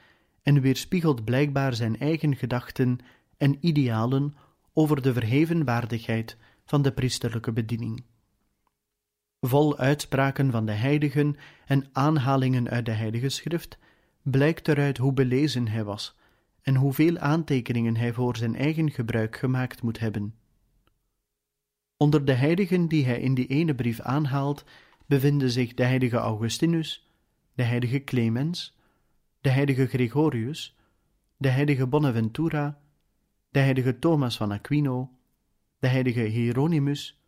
en 0.41 0.61
weerspiegelt 0.61 1.23
blijkbaar 1.25 1.73
zijn 1.73 1.99
eigen 1.99 2.35
gedachten 2.35 2.99
en 3.37 3.57
idealen 3.59 4.35
over 4.73 5.01
de 5.01 5.13
verheven 5.13 5.65
waardigheid 5.65 6.37
van 6.65 6.81
de 6.81 6.91
priesterlijke 6.91 7.51
bediening. 7.51 8.03
Vol 9.39 9.77
uitspraken 9.77 10.51
van 10.51 10.65
de 10.65 10.71
heiligen 10.71 11.35
en 11.65 11.89
aanhalingen 11.91 12.69
uit 12.69 12.85
de 12.85 12.91
heilige 12.91 13.29
schrift 13.29 13.77
blijkt 14.31 14.67
eruit 14.67 14.97
hoe 14.97 15.13
belezen 15.13 15.67
hij 15.67 15.83
was 15.83 16.15
en 16.61 16.75
hoeveel 16.75 17.17
aantekeningen 17.17 17.95
hij 17.95 18.13
voor 18.13 18.37
zijn 18.37 18.55
eigen 18.55 18.91
gebruik 18.91 19.35
gemaakt 19.35 19.81
moet 19.81 19.99
hebben. 19.99 20.35
Onder 21.97 22.25
de 22.25 22.33
heiligen 22.33 22.87
die 22.87 23.05
hij 23.05 23.19
in 23.19 23.33
die 23.33 23.47
ene 23.47 23.75
brief 23.75 23.99
aanhaalt, 23.99 24.65
bevinden 25.05 25.49
zich 25.49 25.73
de 25.73 25.83
heilige 25.83 26.17
Augustinus, 26.17 27.09
de 27.53 27.63
heilige 27.63 28.03
Clemens, 28.03 28.77
de 29.41 29.49
heilige 29.49 29.87
Gregorius, 29.87 30.75
de 31.37 31.49
heilige 31.49 31.87
Bonaventura, 31.87 32.79
de 33.49 33.59
heilige 33.59 33.99
Thomas 33.99 34.37
van 34.37 34.51
Aquino, 34.51 35.11
de 35.79 35.87
heilige 35.87 36.21
Hieronymus, 36.21 37.21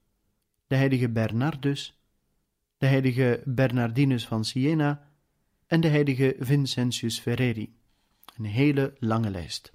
de 0.67 0.75
heilige 0.75 1.09
Bernardus, 1.09 1.99
de 2.77 2.85
heilige 2.85 3.41
Bernardinus 3.45 4.27
van 4.27 4.45
Siena 4.45 5.08
en 5.69 5.81
de 5.81 5.87
heilige 5.87 6.35
Vincentius 6.39 7.19
Ferreri. 7.19 7.73
Een 8.37 8.45
hele 8.45 8.93
lange 8.99 9.29
lijst. 9.29 9.71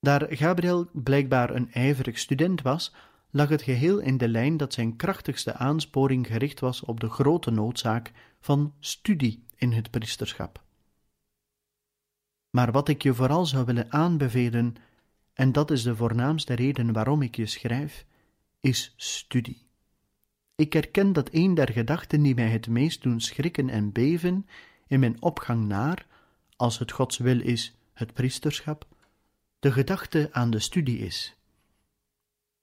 Daar 0.00 0.26
Gabriel 0.36 0.88
blijkbaar 0.92 1.54
een 1.54 1.72
ijverig 1.72 2.18
student 2.18 2.62
was, 2.62 2.94
lag 3.30 3.48
het 3.48 3.62
geheel 3.62 3.98
in 3.98 4.16
de 4.16 4.28
lijn 4.28 4.56
dat 4.56 4.72
zijn 4.72 4.96
krachtigste 4.96 5.54
aansporing 5.54 6.26
gericht 6.26 6.60
was 6.60 6.82
op 6.82 7.00
de 7.00 7.08
grote 7.08 7.50
noodzaak 7.50 8.12
van 8.40 8.74
studie 8.80 9.44
in 9.56 9.72
het 9.72 9.90
priesterschap. 9.90 10.62
Maar 12.50 12.72
wat 12.72 12.88
ik 12.88 13.02
je 13.02 13.14
vooral 13.14 13.46
zou 13.46 13.64
willen 13.64 13.92
aanbevelen, 13.92 14.74
en 15.32 15.52
dat 15.52 15.70
is 15.70 15.82
de 15.82 15.96
voornaamste 15.96 16.54
reden 16.54 16.92
waarom 16.92 17.22
ik 17.22 17.36
je 17.36 17.46
schrijf, 17.46 18.06
is 18.60 18.94
studie. 18.96 19.66
Ik 20.56 20.74
erken 20.74 21.12
dat 21.12 21.28
een 21.32 21.54
der 21.54 21.72
gedachten 21.72 22.22
die 22.22 22.34
mij 22.34 22.48
het 22.48 22.68
meest 22.68 23.02
doen 23.02 23.20
schrikken 23.20 23.68
en 23.68 23.92
beven 23.92 24.46
in 24.86 25.00
mijn 25.00 25.22
opgang 25.22 25.66
naar, 25.66 26.06
als 26.56 26.78
het 26.78 26.92
Gods 26.92 27.18
wil 27.18 27.40
is, 27.40 27.76
het 27.92 28.12
priesterschap, 28.12 28.86
de 29.58 29.72
gedachte 29.72 30.28
aan 30.32 30.50
de 30.50 30.58
studie 30.58 30.98
is. 30.98 31.36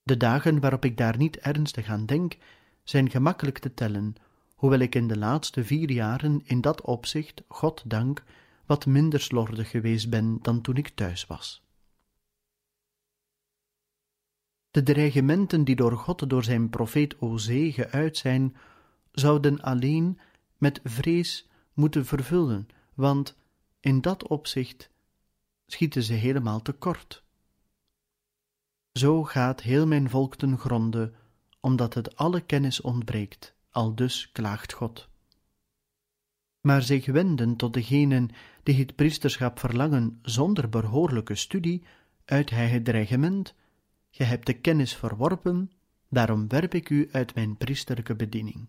De 0.04 0.18
dagen 0.18 0.60
waarop 0.60 0.86
ik 0.86 0.98
daar 0.98 1.18
niet 1.18 1.38
ernstig 1.38 1.88
aan 1.88 2.06
denk, 2.06 2.38
zijn 2.84 3.10
gemakkelijk 3.10 3.60
te 3.60 3.74
tellen, 3.74 4.16
hoewel 4.56 4.80
ik 4.80 4.96
in 4.96 5.08
de 5.08 5.18
laatste 5.18 5.64
vier 5.64 5.92
jaren 5.92 6.42
in 6.44 6.62
dat 6.62 6.82
opzicht, 6.82 7.44
God 7.48 7.84
dank, 7.86 8.24
wat 8.66 8.86
minder 8.86 9.20
slordig 9.20 9.70
geweest 9.70 10.10
ben 10.10 10.40
dan 10.42 10.62
toen 10.62 10.76
ik 10.76 10.90
thuis 10.90 11.26
was. 11.26 11.64
De 14.72 14.84
dreigementen 14.84 15.64
die 15.64 15.76
door 15.76 15.98
God 15.98 16.30
door 16.30 16.44
zijn 16.44 16.70
profeet 16.70 17.20
Ozee 17.20 17.72
geuit 17.72 18.18
zijn, 18.18 18.56
zouden 19.12 19.62
alleen 19.62 20.20
met 20.58 20.80
vrees 20.84 21.48
moeten 21.74 22.06
vervullen, 22.06 22.68
want 22.94 23.38
in 23.80 24.02
dat 24.02 24.28
opzicht 24.28 24.90
schieten 25.66 26.04
ze 26.04 26.14
helemaal 26.14 26.62
tekort. 26.62 27.24
Zo 28.94 29.24
gaat 29.24 29.62
heel 29.62 29.88
mijn 29.88 30.10
volk 30.10 30.36
ten 30.36 30.58
gronde, 30.58 31.14
omdat 31.60 31.94
het 31.94 32.16
alle 32.16 32.42
kennis 32.42 32.82
ontbreekt, 32.82 33.56
al 33.70 33.96
dus 33.96 34.32
klaagt 34.32 34.74
God. 34.74 35.10
Maar 36.62 36.82
zich 36.82 37.06
wenden 37.06 37.56
tot 37.56 37.74
degenen 37.74 38.30
die 38.64 38.80
het 38.80 38.96
priesterschap 38.96 39.60
verlangen 39.60 40.20
zonder 40.22 40.70
behoorlijke 40.70 41.36
studie, 41.36 41.84
uit 42.26 42.50
hij 42.50 42.68
het 42.68 42.86
dreigement, 42.86 43.56
Ge 44.12 44.24
hebt 44.24 44.46
de 44.46 44.54
kennis 44.54 44.96
verworpen, 44.96 45.72
daarom 46.10 46.48
werp 46.48 46.74
ik 46.74 46.90
u 46.90 47.10
uit 47.12 47.36
mijn 47.36 47.58
priesterlijke 47.58 48.16
bediening. 48.16 48.68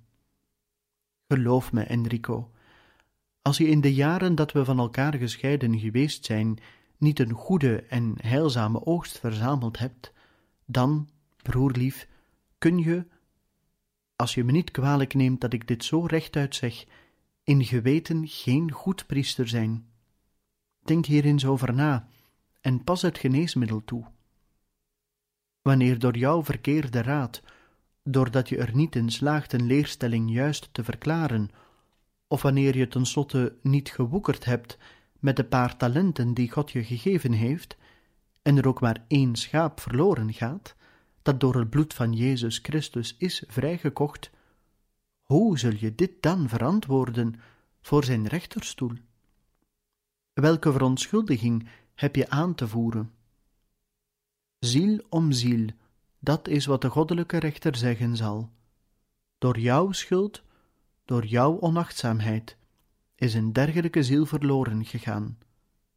Geloof 1.28 1.72
me, 1.72 1.83
Enrico, 1.83 2.50
als 3.42 3.57
je 3.57 3.68
in 3.68 3.81
de 3.81 3.94
jaren 3.94 4.35
dat 4.35 4.52
we 4.52 4.64
van 4.64 4.78
elkaar 4.78 5.14
gescheiden 5.14 5.78
geweest 5.78 6.24
zijn, 6.24 6.59
niet 6.98 7.18
een 7.18 7.33
goede 7.33 7.83
en 7.83 8.14
heilzame 8.20 8.87
oogst 8.87 9.18
verzameld 9.18 9.78
hebt, 9.78 10.12
dan, 10.64 11.09
broerlief, 11.42 12.09
kun 12.59 12.78
je, 12.78 13.07
als 14.16 14.35
je 14.35 14.44
me 14.44 14.52
niet 14.52 14.70
kwalijk 14.70 15.14
neemt 15.14 15.40
dat 15.40 15.52
ik 15.52 15.68
dit 15.68 15.85
zo 15.85 16.07
rechtuit 16.07 16.55
zeg, 16.55 16.85
in 17.44 17.64
geweten 17.64 18.28
geen 18.28 18.72
goed 18.72 19.07
priester 19.07 19.48
zijn. 19.48 19.87
Denk 20.85 21.07
hier 21.07 21.24
eens 21.24 21.46
over 21.46 21.74
na 21.74 22.09
en 22.61 22.85
pas 22.85 23.02
het 23.02 23.18
geneesmiddel 23.18 23.85
toe. 23.85 24.05
Wanneer 25.62 25.98
door 25.98 26.16
jouw 26.16 26.44
verkeerde 26.44 27.03
raad, 27.03 27.42
doordat 28.05 28.48
je 28.48 28.57
er 28.57 28.75
niet 28.75 28.96
in 28.96 29.11
slaagt 29.11 29.53
een 29.53 29.66
leerstelling 29.66 30.33
juist 30.33 30.68
te 30.72 30.85
verklaren, 30.85 31.51
of 32.27 32.42
wanneer 32.42 32.77
je 32.77 32.88
tenslotte 32.88 33.57
niet 33.62 33.90
gewoekerd 33.90 34.44
hebt 34.44 34.79
met 35.18 35.37
de 35.37 35.44
paar 35.44 35.77
talenten 35.77 36.35
die 36.35 36.51
God 36.51 36.70
je 36.70 36.85
gegeven 36.85 37.33
heeft, 37.33 37.77
en 38.42 38.57
er 38.57 38.68
ook 38.68 38.81
maar 38.81 39.05
één 39.09 39.37
schaap 39.37 39.81
verloren 39.81 40.33
gaat, 40.33 40.75
dat 41.22 41.40
door 41.40 41.55
het 41.55 41.70
bloed 41.70 41.94
van 41.94 42.12
Jezus 42.12 42.59
Christus 42.62 43.14
is 43.18 43.44
vrijgekocht, 43.46 44.31
hoe 45.22 45.59
zul 45.59 45.75
je 45.79 45.94
dit 45.94 46.22
dan 46.22 46.48
verantwoorden 46.48 47.40
voor 47.81 48.05
zijn 48.05 48.27
rechterstoel? 48.27 48.92
Welke 50.33 50.72
verontschuldiging 50.72 51.68
heb 51.94 52.16
je 52.16 52.31
aan 52.31 52.55
te 52.55 52.68
voeren? 52.68 53.12
Ziel 54.64 55.07
om 55.09 55.33
ziel, 55.33 55.68
dat 56.18 56.48
is 56.48 56.66
wat 56.66 56.81
de 56.81 56.88
goddelijke 56.88 57.38
rechter 57.38 57.77
zeggen 57.77 58.16
zal. 58.16 58.51
Door 59.38 59.59
jouw 59.59 59.92
schuld, 59.92 60.42
door 61.05 61.25
jouw 61.25 61.61
onachtzaamheid, 61.61 62.57
is 63.14 63.35
een 63.35 63.53
dergelijke 63.53 64.03
ziel 64.03 64.27
verloren 64.27 64.85
gegaan. 64.85 65.38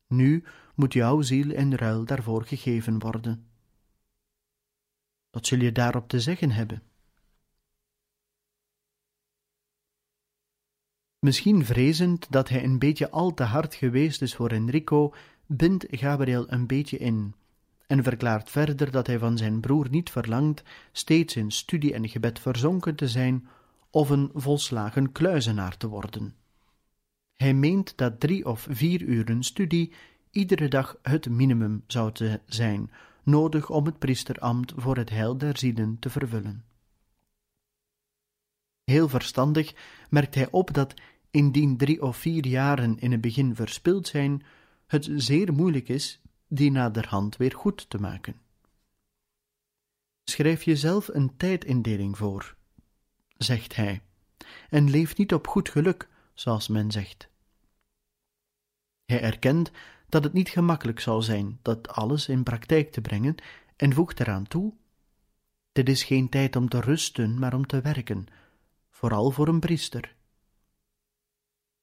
Nu 0.08 0.44
moet 0.76 0.94
jouw 0.94 1.22
ziel 1.22 1.52
in 1.52 1.74
ruil 1.74 2.06
daarvoor 2.06 2.44
gegeven 2.44 3.00
worden. 3.00 3.48
Wat 5.30 5.46
zul 5.46 5.60
je 5.60 5.72
daarop 5.72 6.08
te 6.08 6.20
zeggen 6.20 6.52
hebben? 6.52 6.84
Misschien 11.20 11.66
vrezend 11.66 12.32
dat 12.32 12.50
hij 12.50 12.64
een 12.64 12.80
beetje 12.80 13.10
al 13.10 13.34
te 13.34 13.44
hard 13.44 13.76
geweest 13.76 14.22
is 14.22 14.36
voor 14.36 14.50
Enrico, 14.50 15.14
bindt 15.46 15.86
Gabriel 15.90 16.52
een 16.52 16.68
beetje 16.68 16.98
in 16.98 17.36
en 17.88 18.04
verklaart 18.04 18.50
verder 18.50 18.92
dat 18.92 19.08
hij 19.08 19.20
van 19.20 19.38
zijn 19.38 19.60
broer 19.60 19.90
niet 19.90 20.10
verlangt 20.10 20.64
steeds 20.92 21.36
in 21.36 21.52
studie 21.52 21.94
en 21.94 22.10
gebed 22.10 22.40
verzonken 22.40 22.96
te 22.96 23.08
zijn 23.08 23.48
of 23.90 24.10
een 24.10 24.30
volslagen 24.34 25.12
kluizenaar 25.12 25.78
te 25.78 25.88
worden. 25.88 26.36
Hij 27.34 27.54
meent 27.54 27.98
dat 27.98 28.20
drie 28.20 28.46
of 28.46 28.68
vier 28.70 29.02
uren 29.02 29.44
studie 29.44 29.94
iedere 30.32 30.68
dag 30.68 30.98
het 31.02 31.30
minimum 31.30 31.84
zou 31.88 32.12
te 32.12 32.40
zijn, 32.46 32.92
nodig 33.24 33.70
om 33.70 33.86
het 33.86 34.00
priesterambt 34.00 34.74
voor 34.76 34.98
het 34.98 35.10
heil 35.10 35.38
der 35.38 35.58
zielen 35.58 36.00
te 36.00 36.10
vervullen. 36.10 36.64
Heel 38.84 39.10
verstandig 39.10 39.74
merkt 40.10 40.36
hij 40.36 40.48
op 40.52 40.74
dat, 40.74 40.94
indien 41.32 41.78
drie 41.78 42.02
of 42.02 42.18
vier 42.18 42.48
jaren 42.48 43.00
in 43.00 43.12
het 43.12 43.22
begin 43.22 43.56
verspild 43.56 44.08
zijn, 44.08 44.44
het 44.88 45.10
zeer 45.16 45.54
moeilijk 45.54 45.90
is 45.90 46.22
die 46.48 46.72
naderhand 46.72 47.38
weer 47.38 47.54
goed 47.54 47.90
te 47.90 48.00
maken. 48.00 48.42
Schrijf 50.24 50.64
jezelf 50.64 51.08
een 51.08 51.38
tijdindeling 51.38 52.18
voor, 52.18 52.56
zegt 53.38 53.76
hij, 53.76 54.02
en 54.70 54.90
leef 54.90 55.18
niet 55.18 55.34
op 55.34 55.48
goed 55.48 55.70
geluk, 55.70 56.10
zoals 56.34 56.68
men 56.68 56.92
zegt. 56.92 57.30
Hij 59.06 59.22
erkent 59.22 59.72
dat 60.10 60.24
het 60.24 60.34
niet 60.34 60.50
gemakkelijk 60.50 61.00
zal 61.00 61.22
zijn 61.22 61.60
dat 61.62 61.88
alles 61.88 62.28
in 62.28 62.44
praktijk 62.44 62.92
te 62.92 63.02
brengen 63.02 63.36
en 63.76 63.94
voegt 63.94 64.20
eraan 64.20 64.48
toe: 64.48 64.74
Dit 65.72 65.90
is 65.90 66.04
geen 66.04 66.30
tijd 66.30 66.56
om 66.56 66.70
te 66.70 66.80
rusten, 66.80 67.40
maar 67.40 67.54
om 67.54 67.68
te 67.68 67.82
werken, 67.82 68.26
vooral 68.90 69.32
voor 69.32 69.48
een 69.48 69.60
priester. 69.60 70.16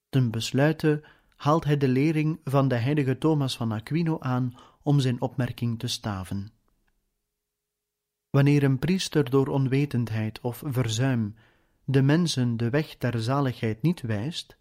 Ten 0.09 0.31
besluite 0.31 1.05
haalt 1.43 1.65
hij 1.65 1.77
de 1.77 1.89
lering 1.89 2.41
van 2.45 2.69
de 2.69 2.75
heilige 2.75 3.19
Thomas 3.19 3.57
van 3.57 3.73
Aquino 3.73 4.19
aan 4.21 4.55
om 4.83 5.01
zijn 5.01 5.21
opmerking 5.21 5.79
te 5.79 5.87
staven. 5.87 6.53
Wanneer 8.31 8.63
een 8.63 8.79
priester 8.79 9.31
door 9.31 9.47
onwetendheid 9.47 10.41
of 10.41 10.63
verzuim 10.67 11.35
de 11.85 12.03
mensen 12.03 12.57
de 12.57 12.71
weg 12.71 12.99
der 12.99 13.23
zaligheid 13.23 13.83
niet 13.83 14.01
wijst, 14.01 14.57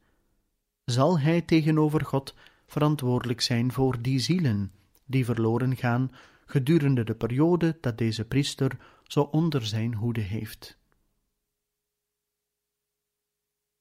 zal 0.86 1.20
hij 1.20 1.42
tegenover 1.42 2.06
God 2.06 2.36
verantwoordelijk 2.66 3.42
zijn 3.42 3.72
voor 3.72 4.02
die 4.02 4.20
zielen 4.20 4.72
die 5.06 5.26
verloren 5.26 5.76
gaan 5.76 6.12
gedurende 6.46 7.04
de 7.04 7.16
periode 7.16 7.78
dat 7.82 7.98
deze 7.98 8.26
priester 8.26 8.78
zo 9.04 9.22
onder 9.22 9.66
zijn 9.66 9.94
hoede 9.94 10.22
heeft. 10.22 10.81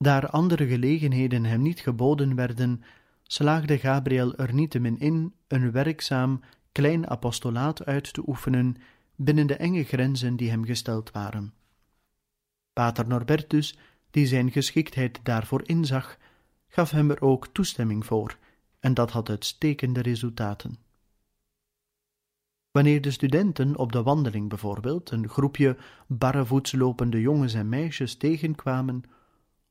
Daar 0.02 0.30
andere 0.30 0.66
gelegenheden 0.66 1.44
hem 1.44 1.62
niet 1.62 1.80
geboden 1.80 2.34
werden, 2.34 2.82
slaagde 3.22 3.78
Gabriel 3.78 4.34
er 4.34 4.54
niettemin 4.54 4.98
in 4.98 5.34
een 5.48 5.72
werkzaam 5.72 6.40
klein 6.72 7.08
apostolaat 7.08 7.84
uit 7.84 8.12
te 8.12 8.22
oefenen 8.26 8.76
binnen 9.16 9.46
de 9.46 9.56
enge 9.56 9.84
grenzen 9.84 10.36
die 10.36 10.50
hem 10.50 10.64
gesteld 10.64 11.10
waren. 11.10 11.54
Pater 12.72 13.06
Norbertus, 13.06 13.78
die 14.10 14.26
zijn 14.26 14.50
geschiktheid 14.50 15.20
daarvoor 15.22 15.62
inzag, 15.64 16.18
gaf 16.68 16.90
hem 16.90 17.10
er 17.10 17.20
ook 17.20 17.46
toestemming 17.46 18.06
voor, 18.06 18.38
en 18.78 18.94
dat 18.94 19.10
had 19.10 19.28
uitstekende 19.28 20.00
resultaten. 20.00 20.78
Wanneer 22.70 23.00
de 23.00 23.10
studenten 23.10 23.76
op 23.76 23.92
de 23.92 24.02
wandeling 24.02 24.48
bijvoorbeeld 24.48 25.10
een 25.10 25.28
groepje 25.28 25.76
barrevoets 26.06 26.72
lopende 26.72 27.20
jongens 27.20 27.54
en 27.54 27.68
meisjes 27.68 28.14
tegenkwamen, 28.14 29.04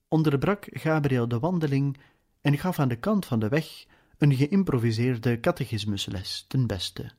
onderbrak 0.10 0.67
Gabriel 0.69 1.28
de 1.28 1.39
wandeling 1.39 1.98
en 2.41 2.58
gaf 2.58 2.80
aan 2.80 2.88
de 2.88 2.95
kant 2.95 3.26
van 3.26 3.39
de 3.39 3.48
weg 3.48 3.86
een 4.17 4.36
geïmproviseerde 4.36 5.39
catechismusles 5.39 6.45
ten 6.48 6.67
beste. 6.67 7.12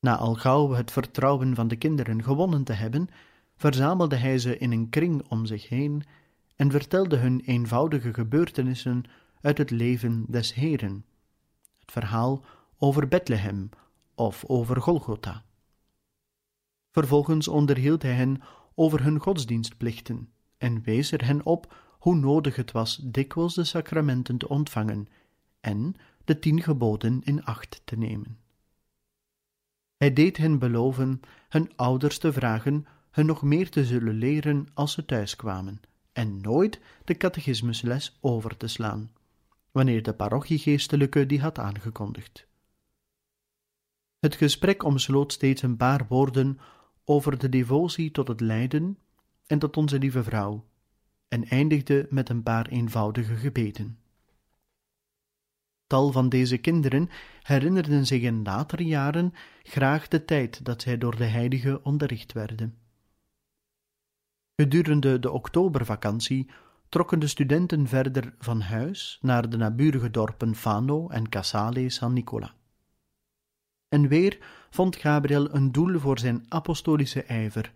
Na 0.00 0.16
al 0.16 0.34
gauw 0.34 0.70
het 0.70 0.90
vertrouwen 0.90 1.54
van 1.54 1.68
de 1.68 1.76
kinderen 1.76 2.22
gewonnen 2.22 2.64
te 2.64 2.72
hebben, 2.72 3.08
verzamelde 3.56 4.16
hij 4.16 4.38
ze 4.38 4.58
in 4.58 4.72
een 4.72 4.88
kring 4.88 5.28
om 5.28 5.46
zich 5.46 5.68
heen 5.68 6.02
en 6.56 6.70
vertelde 6.70 7.16
hun 7.16 7.40
eenvoudige 7.40 8.14
gebeurtenissen 8.14 9.04
uit 9.40 9.58
het 9.58 9.70
leven 9.70 10.24
des 10.28 10.54
Heeren, 10.54 11.04
het 11.78 11.92
verhaal 11.92 12.44
over 12.78 13.08
Bethlehem 13.08 13.68
of 14.14 14.44
over 14.46 14.80
Golgotha. 14.80 15.44
Vervolgens 16.90 17.48
onderhield 17.48 18.02
hij 18.02 18.12
hen 18.12 18.42
over 18.74 19.02
hun 19.02 19.18
godsdienstplichten 19.18 20.28
en 20.64 20.82
wees 20.82 21.12
er 21.12 21.24
hen 21.24 21.44
op 21.46 21.74
hoe 21.98 22.14
nodig 22.14 22.56
het 22.56 22.72
was 22.72 22.96
dikwijls 23.02 23.54
de 23.54 23.64
sacramenten 23.64 24.36
te 24.36 24.48
ontvangen 24.48 25.08
en 25.60 25.94
de 26.24 26.38
tien 26.38 26.62
geboden 26.62 27.20
in 27.24 27.44
acht 27.44 27.80
te 27.84 27.96
nemen. 27.96 28.38
Hij 29.96 30.12
deed 30.12 30.36
hen 30.36 30.58
beloven 30.58 31.20
hun 31.48 31.76
ouders 31.76 32.18
te 32.18 32.32
vragen 32.32 32.86
hun 33.10 33.26
nog 33.26 33.42
meer 33.42 33.70
te 33.70 33.84
zullen 33.84 34.14
leren 34.14 34.68
als 34.74 34.92
ze 34.92 35.04
thuiskwamen 35.04 35.80
en 36.12 36.40
nooit 36.40 36.80
de 37.04 37.16
catechismusles 37.16 38.18
over 38.20 38.56
te 38.56 38.66
slaan, 38.66 39.12
wanneer 39.70 40.02
de 40.02 40.14
parochiegeestelijke 40.14 41.26
die 41.26 41.40
had 41.40 41.58
aangekondigd. 41.58 42.46
Het 44.18 44.34
gesprek 44.34 44.82
omsloot 44.82 45.32
steeds 45.32 45.62
een 45.62 45.76
paar 45.76 46.06
woorden 46.08 46.58
over 47.04 47.38
de 47.38 47.48
devotie 47.48 48.10
tot 48.10 48.28
het 48.28 48.40
lijden 48.40 48.98
en 49.46 49.58
tot 49.58 49.76
onze 49.76 49.98
lieve 49.98 50.22
vrouw, 50.22 50.64
en 51.28 51.44
eindigde 51.44 52.06
met 52.10 52.28
een 52.28 52.42
paar 52.42 52.66
eenvoudige 52.66 53.36
gebeden. 53.36 53.98
Tal 55.86 56.12
van 56.12 56.28
deze 56.28 56.58
kinderen 56.58 57.08
herinnerden 57.42 58.06
zich 58.06 58.22
in 58.22 58.42
latere 58.42 58.84
jaren 58.84 59.34
graag 59.62 60.08
de 60.08 60.24
tijd 60.24 60.64
dat 60.64 60.82
zij 60.82 60.98
door 60.98 61.16
de 61.16 61.24
heilige 61.24 61.82
onderricht 61.82 62.32
werden. 62.32 62.78
Gedurende 64.56 65.18
de 65.18 65.30
oktobervakantie 65.30 66.50
trokken 66.88 67.18
de 67.18 67.26
studenten 67.26 67.86
verder 67.86 68.34
van 68.38 68.60
huis 68.60 69.18
naar 69.20 69.50
de 69.50 69.56
naburige 69.56 70.10
dorpen 70.10 70.54
Fano 70.54 71.08
en 71.08 71.28
Casale 71.28 71.90
San 71.90 72.12
Nicola. 72.12 72.54
En 73.88 74.08
weer 74.08 74.38
vond 74.70 74.96
Gabriel 74.96 75.54
een 75.54 75.72
doel 75.72 75.98
voor 75.98 76.18
zijn 76.18 76.44
apostolische 76.48 77.22
ijver, 77.22 77.72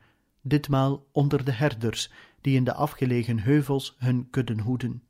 ditmaal 0.49 1.07
onder 1.13 1.45
de 1.45 1.53
herders 1.53 2.11
die 2.41 2.57
in 2.57 2.65
de 2.65 2.75
afgelegen 2.75 3.39
heuvels 3.39 3.97
hun 3.99 4.31
kudden 4.31 4.61
hoeden. 4.61 5.03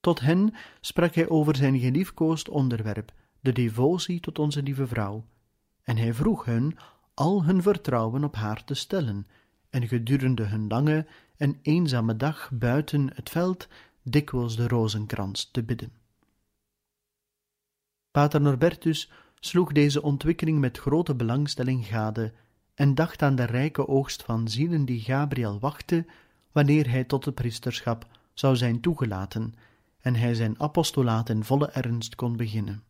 Tot 0.00 0.20
hen 0.20 0.54
sprak 0.80 1.14
hij 1.14 1.28
over 1.28 1.56
zijn 1.56 1.78
geliefkoosd 1.78 2.48
onderwerp, 2.48 3.12
de 3.40 3.52
devotie 3.52 4.20
tot 4.20 4.38
onze 4.38 4.62
lieve 4.62 4.86
vrouw, 4.86 5.24
en 5.82 5.96
hij 5.96 6.14
vroeg 6.14 6.44
hun 6.44 6.78
al 7.14 7.44
hun 7.44 7.62
vertrouwen 7.62 8.24
op 8.24 8.34
haar 8.34 8.64
te 8.64 8.74
stellen 8.74 9.26
en 9.70 9.88
gedurende 9.88 10.42
hun 10.42 10.66
lange 10.68 11.06
en 11.36 11.58
eenzame 11.62 12.16
dag 12.16 12.50
buiten 12.52 13.10
het 13.14 13.30
veld 13.30 13.68
dikwijls 14.02 14.56
de 14.56 14.68
rozenkrans 14.68 15.50
te 15.50 15.62
bidden. 15.62 15.92
Pater 18.10 18.40
Norbertus 18.40 19.10
sloeg 19.40 19.72
deze 19.72 20.02
ontwikkeling 20.02 20.58
met 20.58 20.78
grote 20.78 21.14
belangstelling 21.14 21.86
gade 21.86 22.32
en 22.78 22.94
dacht 22.94 23.22
aan 23.22 23.34
de 23.34 23.44
rijke 23.44 23.88
oogst 23.88 24.22
van 24.22 24.48
zielen 24.48 24.84
die 24.84 25.00
Gabriel 25.00 25.58
wachtte 25.58 26.06
wanneer 26.52 26.90
hij 26.90 27.04
tot 27.04 27.24
het 27.24 27.34
priesterschap 27.34 28.06
zou 28.32 28.56
zijn 28.56 28.80
toegelaten 28.80 29.54
en 30.00 30.14
hij 30.14 30.34
zijn 30.34 30.60
apostolaat 30.60 31.28
in 31.28 31.44
volle 31.44 31.66
ernst 31.66 32.14
kon 32.14 32.36
beginnen. 32.36 32.82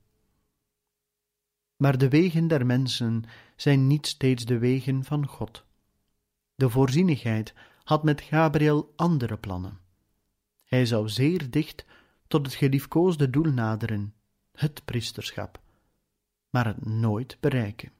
Maar 1.76 1.98
de 1.98 2.08
wegen 2.08 2.48
der 2.48 2.66
mensen 2.66 3.24
zijn 3.56 3.86
niet 3.86 4.06
steeds 4.06 4.44
de 4.44 4.58
wegen 4.58 5.04
van 5.04 5.26
God. 5.26 5.64
De 6.54 6.70
voorzienigheid 6.70 7.54
had 7.84 8.02
met 8.02 8.20
Gabriel 8.20 8.92
andere 8.96 9.36
plannen. 9.36 9.78
Hij 10.64 10.86
zou 10.86 11.08
zeer 11.08 11.50
dicht 11.50 11.84
tot 12.26 12.46
het 12.46 12.54
geliefkoosde 12.54 13.30
doel 13.30 13.52
naderen, 13.52 14.14
het 14.52 14.84
priesterschap, 14.84 15.60
maar 16.50 16.66
het 16.66 16.86
nooit 16.86 17.36
bereiken. 17.40 17.92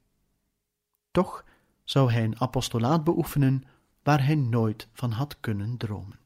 Toch 1.11 1.47
zou 1.89 2.11
hij 2.11 2.23
een 2.23 2.39
apostolaat 2.39 3.03
beoefenen 3.03 3.63
waar 4.03 4.25
hij 4.25 4.35
nooit 4.35 4.87
van 4.93 5.11
had 5.11 5.39
kunnen 5.39 5.77
dromen. 5.77 6.19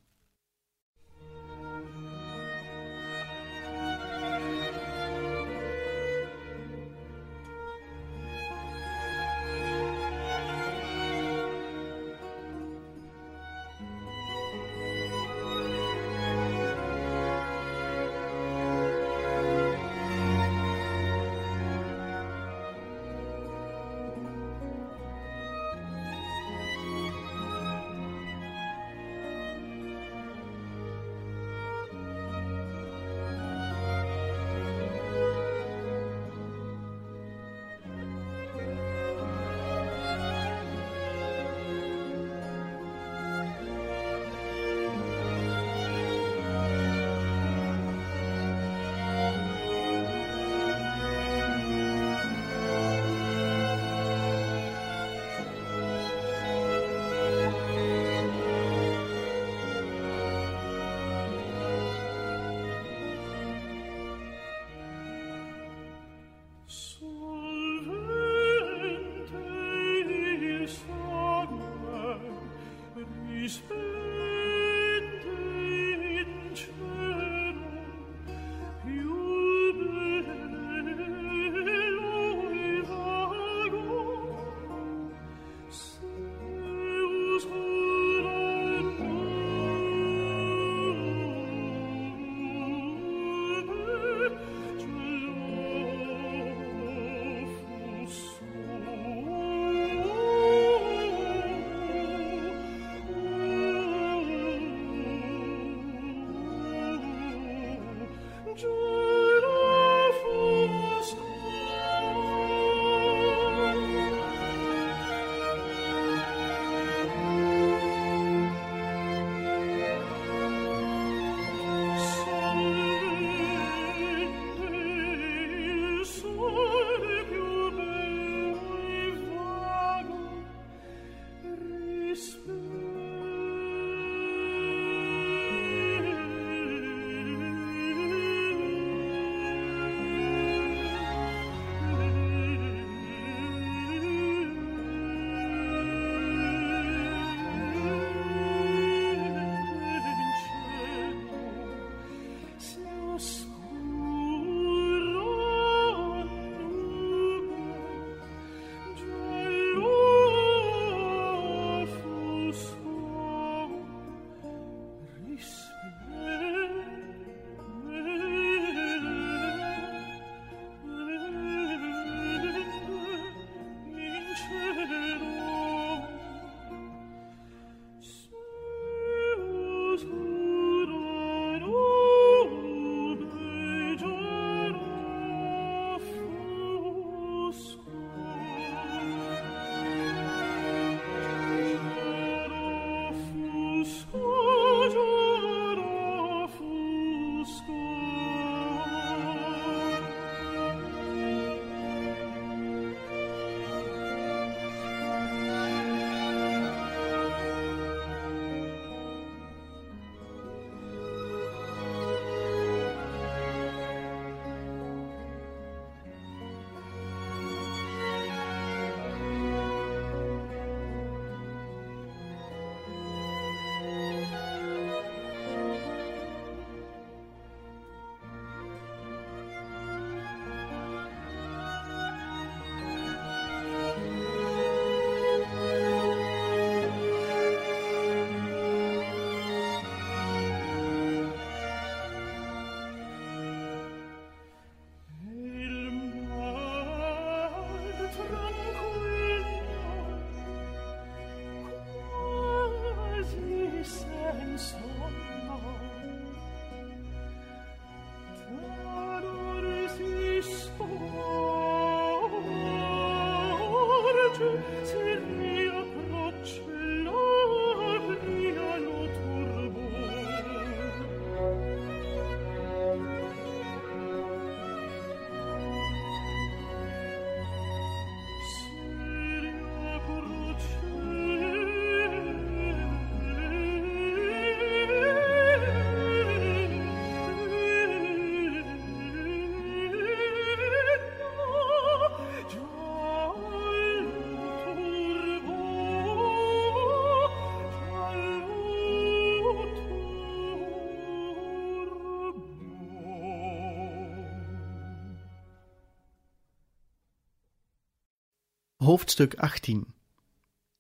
Hoofdstuk 308.94 309.36
18 309.36 309.88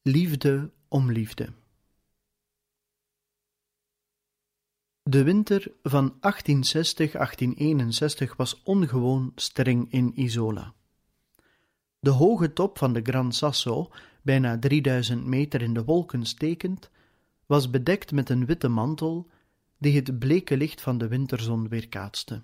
Liefde 0.02 0.71
om 0.88 1.12
liefde. 1.12 1.54
De 5.04 5.23
winter 5.23 5.71
van 5.84 6.13
1860-1861 6.13 6.17
was 8.38 8.63
ongewoon 8.63 9.32
streng 9.36 9.91
in 9.91 10.19
Isola. 10.19 10.73
De 11.99 12.10
hoge 12.10 12.54
top 12.54 12.78
van 12.78 12.93
de 12.93 13.02
Gran 13.04 13.32
Sasso, 13.32 13.91
bijna 14.21 14.60
3000 14.60 15.26
meter 15.26 15.62
in 15.62 15.73
de 15.73 15.84
wolken 15.84 16.26
stekend, 16.26 16.89
was 17.45 17.69
bedekt 17.69 18.12
met 18.12 18.30
een 18.30 18.45
witte 18.45 18.67
mantel 18.67 19.30
die 19.78 19.95
het 19.95 20.19
bleke 20.19 20.58
licht 20.58 20.82
van 20.82 20.97
de 20.97 21.08
winterzon 21.08 21.67
weerkaatste. 21.67 22.41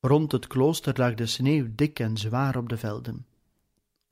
Rond 0.00 0.32
het 0.32 0.46
klooster 0.46 0.98
lag 0.98 1.14
de 1.14 1.26
sneeuw 1.26 1.66
dik 1.74 1.98
en 1.98 2.16
zwaar 2.16 2.56
op 2.56 2.68
de 2.68 2.76
velden. 2.76 3.26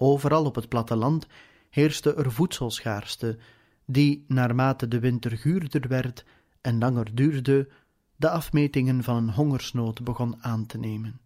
Overal 0.02 0.44
op 0.44 0.54
het 0.54 0.68
platteland 0.68 1.26
heerste 1.70 2.14
er 2.14 2.32
voedselschaarste, 2.32 3.38
die, 3.84 4.24
naarmate 4.28 4.88
de 4.88 4.98
winter 4.98 5.38
guurder 5.38 5.88
werd 5.88 6.24
en 6.60 6.78
langer 6.78 7.14
duurde, 7.14 7.68
de 8.16 8.30
afmetingen 8.30 9.02
van 9.02 9.16
een 9.16 9.30
hongersnood 9.30 10.04
begon 10.04 10.42
aan 10.44 10.66
te 10.66 10.78
nemen. 10.78 11.20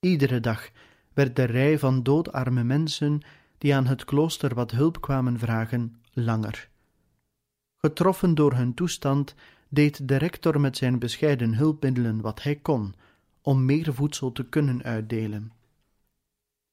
Iedere 0.00 0.40
dag 0.40 0.70
werd 1.14 1.36
de 1.36 1.44
rij 1.44 1.78
van 1.78 2.02
doodarme 2.02 2.64
mensen 2.64 3.20
die 3.58 3.74
aan 3.74 3.86
het 3.86 4.04
klooster 4.04 4.54
wat 4.54 4.70
hulp 4.70 5.00
kwamen 5.00 5.38
vragen 5.38 6.00
langer. 6.12 6.68
Getroffen 7.76 8.34
door 8.34 8.54
hun 8.54 8.74
toestand 8.74 9.34
deed 9.68 10.08
de 10.08 10.16
rector 10.16 10.60
met 10.60 10.76
zijn 10.76 10.98
bescheiden 10.98 11.54
hulpmiddelen 11.54 12.20
wat 12.20 12.42
hij 12.42 12.56
kon 12.56 12.94
om 13.42 13.64
meer 13.64 13.94
voedsel 13.94 14.32
te 14.32 14.44
kunnen 14.44 14.82
uitdelen. 14.82 15.52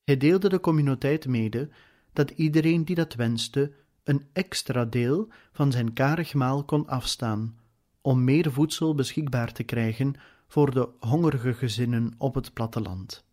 Hij 0.05 0.17
deelde 0.17 0.49
de 0.49 0.59
communiteit 0.59 1.27
mede 1.27 1.69
dat 2.13 2.29
iedereen 2.29 2.85
die 2.85 2.95
dat 2.95 3.13
wenste 3.13 3.71
een 4.03 4.25
extra 4.33 4.85
deel 4.85 5.27
van 5.51 5.71
zijn 5.71 5.93
karig 5.93 6.33
maal 6.33 6.63
kon 6.63 6.87
afstaan, 6.87 7.57
om 8.01 8.23
meer 8.23 8.51
voedsel 8.51 8.95
beschikbaar 8.95 9.51
te 9.51 9.63
krijgen 9.63 10.13
voor 10.47 10.71
de 10.71 10.89
hongerige 10.99 11.53
gezinnen 11.53 12.13
op 12.17 12.35
het 12.35 12.53
platteland. 12.53 13.25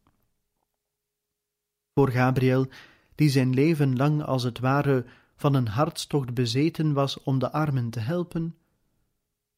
Voor 1.95 2.11
Gabriel, 2.11 2.67
die 3.15 3.29
zijn 3.29 3.55
leven 3.55 3.97
lang 3.97 4.23
als 4.23 4.43
het 4.43 4.59
ware 4.59 5.05
van 5.37 5.55
een 5.55 5.69
hartstocht 5.69 6.35
bezeten 6.35 6.93
was 6.93 7.23
om 7.23 7.39
de 7.39 7.53
armen 7.53 7.91
te 7.91 8.01
helpen, 8.01 8.57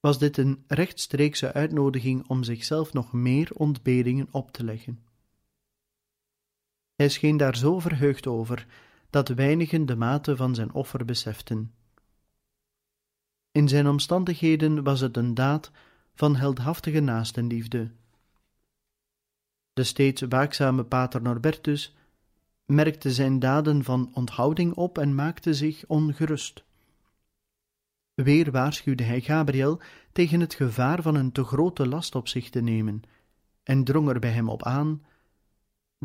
was 0.01 0.19
dit 0.19 0.37
een 0.37 0.65
rechtstreekse 0.67 1.53
uitnodiging 1.53 2.29
om 2.29 2.43
zichzelf 2.43 2.93
nog 2.93 3.13
meer 3.13 3.51
ontberingen 3.55 4.29
op 4.31 4.53
te 4.53 4.65
leggen. 4.65 5.14
Hij 6.95 7.09
scheen 7.09 7.37
daar 7.37 7.57
zo 7.57 7.79
verheugd 7.79 8.27
over 8.27 8.67
dat 9.11 9.29
weinigen 9.29 9.87
de 9.87 9.97
mate 9.97 10.37
van 10.37 10.55
zijn 10.55 10.73
offer 10.73 11.05
beseften. 11.05 11.75
In 13.53 13.69
zijn 13.69 13.87
omstandigheden 13.87 14.83
was 14.83 15.01
het 15.01 15.17
een 15.17 15.35
daad 15.35 15.71
van 16.15 16.37
heldhaftige 16.37 17.01
naastenliefde. 17.01 17.91
De 19.73 19.85
steeds 19.85 20.23
waakzame 20.23 20.85
pater 20.85 21.23
Norbertus 21.23 21.95
merkte 22.65 23.13
zijn 23.13 23.39
daden 23.39 23.85
van 23.85 24.11
onthouding 24.15 24.75
op 24.75 24.99
en 24.99 25.15
maakte 25.15 25.55
zich 25.55 25.85
ongerust. 25.87 26.65
Weer 28.15 28.51
waarschuwde 28.51 29.03
hij 29.03 29.21
Gabriel 29.21 29.81
tegen 30.13 30.41
het 30.41 30.55
gevaar 30.55 31.03
van 31.03 31.15
een 31.15 31.33
te 31.33 31.45
grote 31.45 31.89
last 31.89 32.15
op 32.15 32.29
zich 32.29 32.51
te 32.51 32.61
nemen 32.61 33.03
en 33.63 33.85
drong 33.85 34.09
er 34.09 34.19
bij 34.19 34.31
hem 34.31 34.49
op 34.49 34.63
aan 34.63 35.03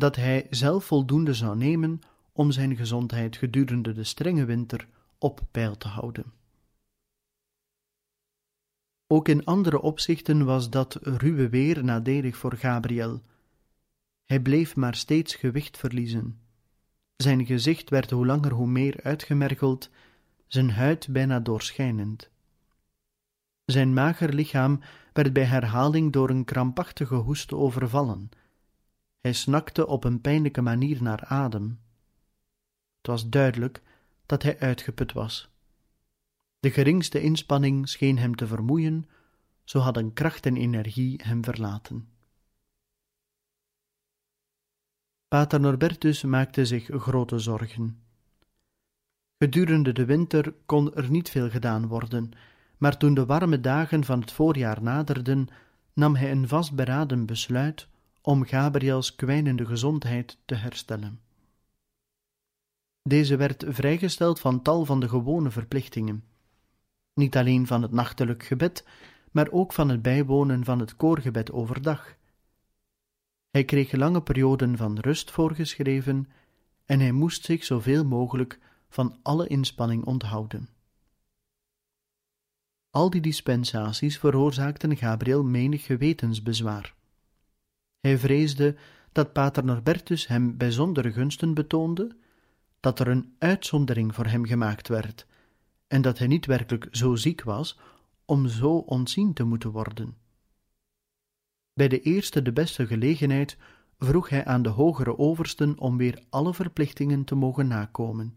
dat 0.00 0.16
hij 0.16 0.46
zelf 0.50 0.84
voldoende 0.84 1.34
zou 1.34 1.56
nemen 1.56 2.00
om 2.32 2.50
zijn 2.50 2.76
gezondheid 2.76 3.36
gedurende 3.36 3.92
de 3.92 4.04
strenge 4.04 4.44
winter 4.44 4.88
op 5.18 5.40
peil 5.50 5.76
te 5.76 5.88
houden. 5.88 6.32
Ook 9.06 9.28
in 9.28 9.44
andere 9.44 9.80
opzichten 9.80 10.44
was 10.44 10.70
dat 10.70 10.98
ruwe 11.02 11.48
weer 11.48 11.84
nadelig 11.84 12.36
voor 12.36 12.56
Gabriel. 12.56 13.22
Hij 14.24 14.40
bleef 14.40 14.76
maar 14.76 14.94
steeds 14.94 15.34
gewicht 15.34 15.76
verliezen. 15.76 16.38
Zijn 17.16 17.46
gezicht 17.46 17.90
werd 17.90 18.10
hoe 18.10 18.26
langer 18.26 18.52
hoe 18.52 18.66
meer 18.66 19.00
uitgemergeld, 19.02 19.90
zijn 20.46 20.70
huid 20.70 21.08
bijna 21.10 21.40
doorschijnend. 21.40 22.30
Zijn 23.64 23.92
mager 23.92 24.34
lichaam 24.34 24.80
werd 25.12 25.32
bij 25.32 25.44
herhaling 25.44 26.12
door 26.12 26.30
een 26.30 26.44
krampachtige 26.44 27.14
hoest 27.14 27.52
overvallen. 27.52 28.30
Hij 29.20 29.32
snakte 29.32 29.86
op 29.86 30.04
een 30.04 30.20
pijnlijke 30.20 30.60
manier 30.60 31.02
naar 31.02 31.24
adem. 31.24 31.80
Het 32.96 33.06
was 33.06 33.28
duidelijk 33.28 33.82
dat 34.26 34.42
hij 34.42 34.58
uitgeput 34.58 35.12
was. 35.12 35.50
De 36.60 36.70
geringste 36.70 37.20
inspanning 37.20 37.88
scheen 37.88 38.18
hem 38.18 38.34
te 38.34 38.46
vermoeien, 38.46 39.08
zo 39.64 39.78
hadden 39.78 40.12
kracht 40.12 40.46
en 40.46 40.56
energie 40.56 41.20
hem 41.22 41.44
verlaten. 41.44 42.08
Pater 45.28 45.60
Norbertus 45.60 46.22
maakte 46.22 46.64
zich 46.64 46.88
grote 46.92 47.38
zorgen. 47.38 48.02
Gedurende 49.38 49.92
de 49.92 50.04
winter 50.04 50.54
kon 50.66 50.94
er 50.94 51.10
niet 51.10 51.30
veel 51.30 51.50
gedaan 51.50 51.86
worden, 51.86 52.30
maar 52.78 52.96
toen 52.96 53.14
de 53.14 53.26
warme 53.26 53.60
dagen 53.60 54.04
van 54.04 54.20
het 54.20 54.32
voorjaar 54.32 54.82
naderden, 54.82 55.48
nam 55.92 56.14
hij 56.14 56.30
een 56.30 56.48
vastberaden 56.48 57.26
besluit 57.26 57.88
om 58.22 58.44
Gabriels 58.44 59.14
kwijnende 59.14 59.66
gezondheid 59.66 60.38
te 60.44 60.54
herstellen. 60.54 61.20
Deze 63.02 63.36
werd 63.36 63.64
vrijgesteld 63.68 64.40
van 64.40 64.62
tal 64.62 64.84
van 64.84 65.00
de 65.00 65.08
gewone 65.08 65.50
verplichtingen, 65.50 66.24
niet 67.14 67.36
alleen 67.36 67.66
van 67.66 67.82
het 67.82 67.90
nachtelijk 67.90 68.42
gebed, 68.42 68.84
maar 69.30 69.50
ook 69.50 69.72
van 69.72 69.88
het 69.88 70.02
bijwonen 70.02 70.64
van 70.64 70.78
het 70.78 70.96
koorgebed 70.96 71.52
overdag. 71.52 72.16
Hij 73.50 73.64
kreeg 73.64 73.92
lange 73.92 74.22
perioden 74.22 74.76
van 74.76 74.98
rust 74.98 75.30
voorgeschreven 75.30 76.28
en 76.84 77.00
hij 77.00 77.12
moest 77.12 77.44
zich 77.44 77.64
zoveel 77.64 78.04
mogelijk 78.04 78.58
van 78.88 79.18
alle 79.22 79.46
inspanning 79.46 80.04
onthouden. 80.04 80.68
Al 82.90 83.10
die 83.10 83.20
dispensaties 83.20 84.18
veroorzaakten 84.18 84.96
Gabriel 84.96 85.44
menig 85.44 85.84
gewetensbezwaar. 85.84 86.94
Hij 88.00 88.18
vreesde 88.18 88.76
dat 89.12 89.32
pater 89.32 89.64
Norbertus 89.64 90.26
hem 90.26 90.56
bijzondere 90.56 91.12
gunsten 91.12 91.54
betoonde, 91.54 92.16
dat 92.80 92.98
er 92.98 93.08
een 93.08 93.34
uitzondering 93.38 94.14
voor 94.14 94.26
hem 94.26 94.44
gemaakt 94.44 94.88
werd, 94.88 95.26
en 95.86 96.02
dat 96.02 96.18
hij 96.18 96.26
niet 96.26 96.46
werkelijk 96.46 96.88
zo 96.90 97.14
ziek 97.14 97.42
was 97.42 97.78
om 98.24 98.48
zo 98.48 98.76
ontzien 98.76 99.32
te 99.32 99.44
moeten 99.44 99.70
worden. 99.70 100.16
Bij 101.74 101.88
de 101.88 102.00
eerste 102.00 102.42
de 102.42 102.52
beste 102.52 102.86
gelegenheid 102.86 103.56
vroeg 103.98 104.28
hij 104.28 104.44
aan 104.44 104.62
de 104.62 104.68
hogere 104.68 105.18
oversten 105.18 105.78
om 105.78 105.96
weer 105.96 106.22
alle 106.30 106.54
verplichtingen 106.54 107.24
te 107.24 107.34
mogen 107.34 107.66
nakomen. 107.66 108.36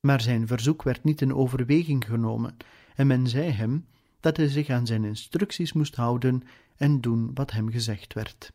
Maar 0.00 0.20
zijn 0.20 0.46
verzoek 0.46 0.82
werd 0.82 1.04
niet 1.04 1.20
in 1.20 1.34
overweging 1.34 2.04
genomen, 2.04 2.56
en 2.94 3.06
men 3.06 3.28
zei 3.28 3.50
hem 3.50 3.86
dat 4.20 4.36
hij 4.36 4.48
zich 4.48 4.68
aan 4.68 4.86
zijn 4.86 5.04
instructies 5.04 5.72
moest 5.72 5.96
houden 5.96 6.42
en 6.76 7.00
doen 7.00 7.30
wat 7.34 7.50
hem 7.50 7.70
gezegd 7.70 8.12
werd. 8.12 8.52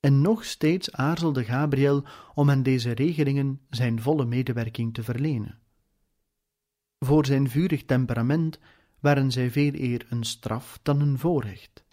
En 0.00 0.20
nog 0.20 0.44
steeds 0.44 0.92
aarzelde 0.92 1.44
Gabriel 1.44 2.04
om 2.34 2.50
aan 2.50 2.62
deze 2.62 2.90
regelingen 2.90 3.60
zijn 3.70 4.00
volle 4.00 4.24
medewerking 4.24 4.94
te 4.94 5.02
verlenen. 5.02 5.58
Voor 6.98 7.26
zijn 7.26 7.50
vurig 7.50 7.84
temperament 7.84 8.58
waren 9.00 9.32
zij 9.32 9.50
veel 9.50 9.72
eer 9.74 10.06
een 10.08 10.24
straf 10.24 10.78
dan 10.82 11.00
een 11.00 11.18
voorrecht. 11.18 11.84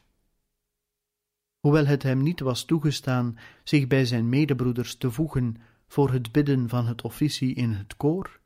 Hoewel 1.60 1.86
het 1.86 2.04
hem 2.04 2.22
niet 2.22 2.40
was 2.40 2.66
toegestaan 2.66 3.38
zich 3.64 3.88
bij 3.88 4.06
zijn 4.06 4.30
medebroeders 4.30 4.96
te 4.96 5.12
voegen 5.12 5.56
voor 5.88 6.12
het 6.12 6.32
bidden 6.32 6.70
van 6.70 6.86
het 6.86 7.02
officie 7.02 7.54
in 7.54 7.72
het 7.72 7.98
koor, 7.98 8.40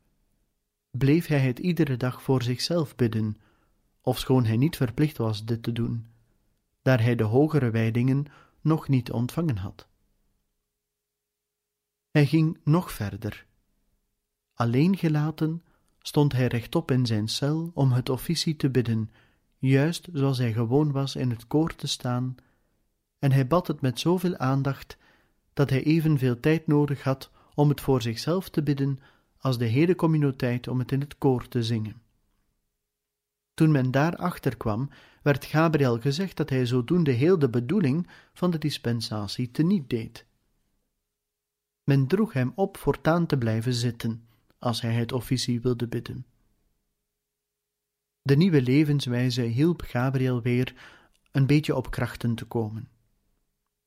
bleef 0.90 1.26
hij 1.26 1.40
het 1.40 1.58
iedere 1.58 1.96
dag 1.96 2.22
voor 2.22 2.42
zichzelf 2.42 2.96
bidden, 2.96 3.36
ofschoon 4.08 4.44
hij 4.44 4.56
niet 4.56 4.76
verplicht 4.76 5.16
was 5.16 5.44
dit 5.44 5.62
te 5.62 5.72
doen, 5.72 6.06
daar 6.82 7.02
hij 7.02 7.14
de 7.14 7.24
hogere 7.24 7.70
wijdingen 7.70 8.26
nog 8.60 8.88
niet 8.88 9.12
ontvangen 9.12 9.56
had. 9.56 9.88
Hij 12.10 12.26
ging 12.26 12.58
nog 12.64 12.92
verder. 12.92 13.46
Alleen 14.54 14.96
gelaten 14.96 15.62
stond 15.98 16.32
hij 16.32 16.46
rechtop 16.46 16.90
in 16.90 17.06
zijn 17.06 17.28
cel 17.28 17.70
om 17.74 17.92
het 17.92 18.08
officie 18.08 18.56
te 18.56 18.70
bidden, 18.70 19.10
juist 19.58 20.08
zoals 20.12 20.38
hij 20.38 20.52
gewoon 20.52 20.92
was 20.92 21.16
in 21.16 21.30
het 21.30 21.46
koor 21.46 21.74
te 21.74 21.86
staan, 21.86 22.36
en 23.18 23.32
hij 23.32 23.46
bad 23.46 23.66
het 23.66 23.80
met 23.80 24.00
zoveel 24.00 24.36
aandacht 24.36 24.96
dat 25.52 25.70
hij 25.70 25.82
evenveel 25.82 26.40
tijd 26.40 26.66
nodig 26.66 27.02
had 27.02 27.30
om 27.54 27.68
het 27.68 27.80
voor 27.80 28.02
zichzelf 28.02 28.48
te 28.48 28.62
bidden 28.62 28.98
als 29.38 29.58
de 29.58 29.64
hele 29.64 29.94
communiteit 29.94 30.68
om 30.68 30.78
het 30.78 30.92
in 30.92 31.00
het 31.00 31.18
koor 31.18 31.48
te 31.48 31.62
zingen. 31.62 32.07
Toen 33.58 33.70
men 33.70 33.90
daarachter 33.90 34.56
kwam, 34.56 34.90
werd 35.22 35.44
Gabriel 35.44 36.00
gezegd 36.00 36.36
dat 36.36 36.50
hij 36.50 36.66
zodoende 36.66 37.10
heel 37.10 37.38
de 37.38 37.48
bedoeling 37.50 38.08
van 38.32 38.50
de 38.50 38.58
dispensatie 38.58 39.50
teniet 39.50 39.90
deed. 39.90 40.26
Men 41.84 42.06
droeg 42.06 42.32
hem 42.32 42.52
op 42.54 42.76
voortaan 42.76 43.26
te 43.26 43.38
blijven 43.38 43.74
zitten, 43.74 44.26
als 44.58 44.80
hij 44.80 44.94
het 44.94 45.12
officie 45.12 45.60
wilde 45.60 45.86
bidden. 45.86 46.26
De 48.22 48.36
nieuwe 48.36 48.62
levenswijze 48.62 49.42
hielp 49.42 49.80
Gabriel 49.80 50.42
weer 50.42 50.74
een 51.30 51.46
beetje 51.46 51.76
op 51.76 51.90
krachten 51.90 52.34
te 52.34 52.44
komen. 52.44 52.88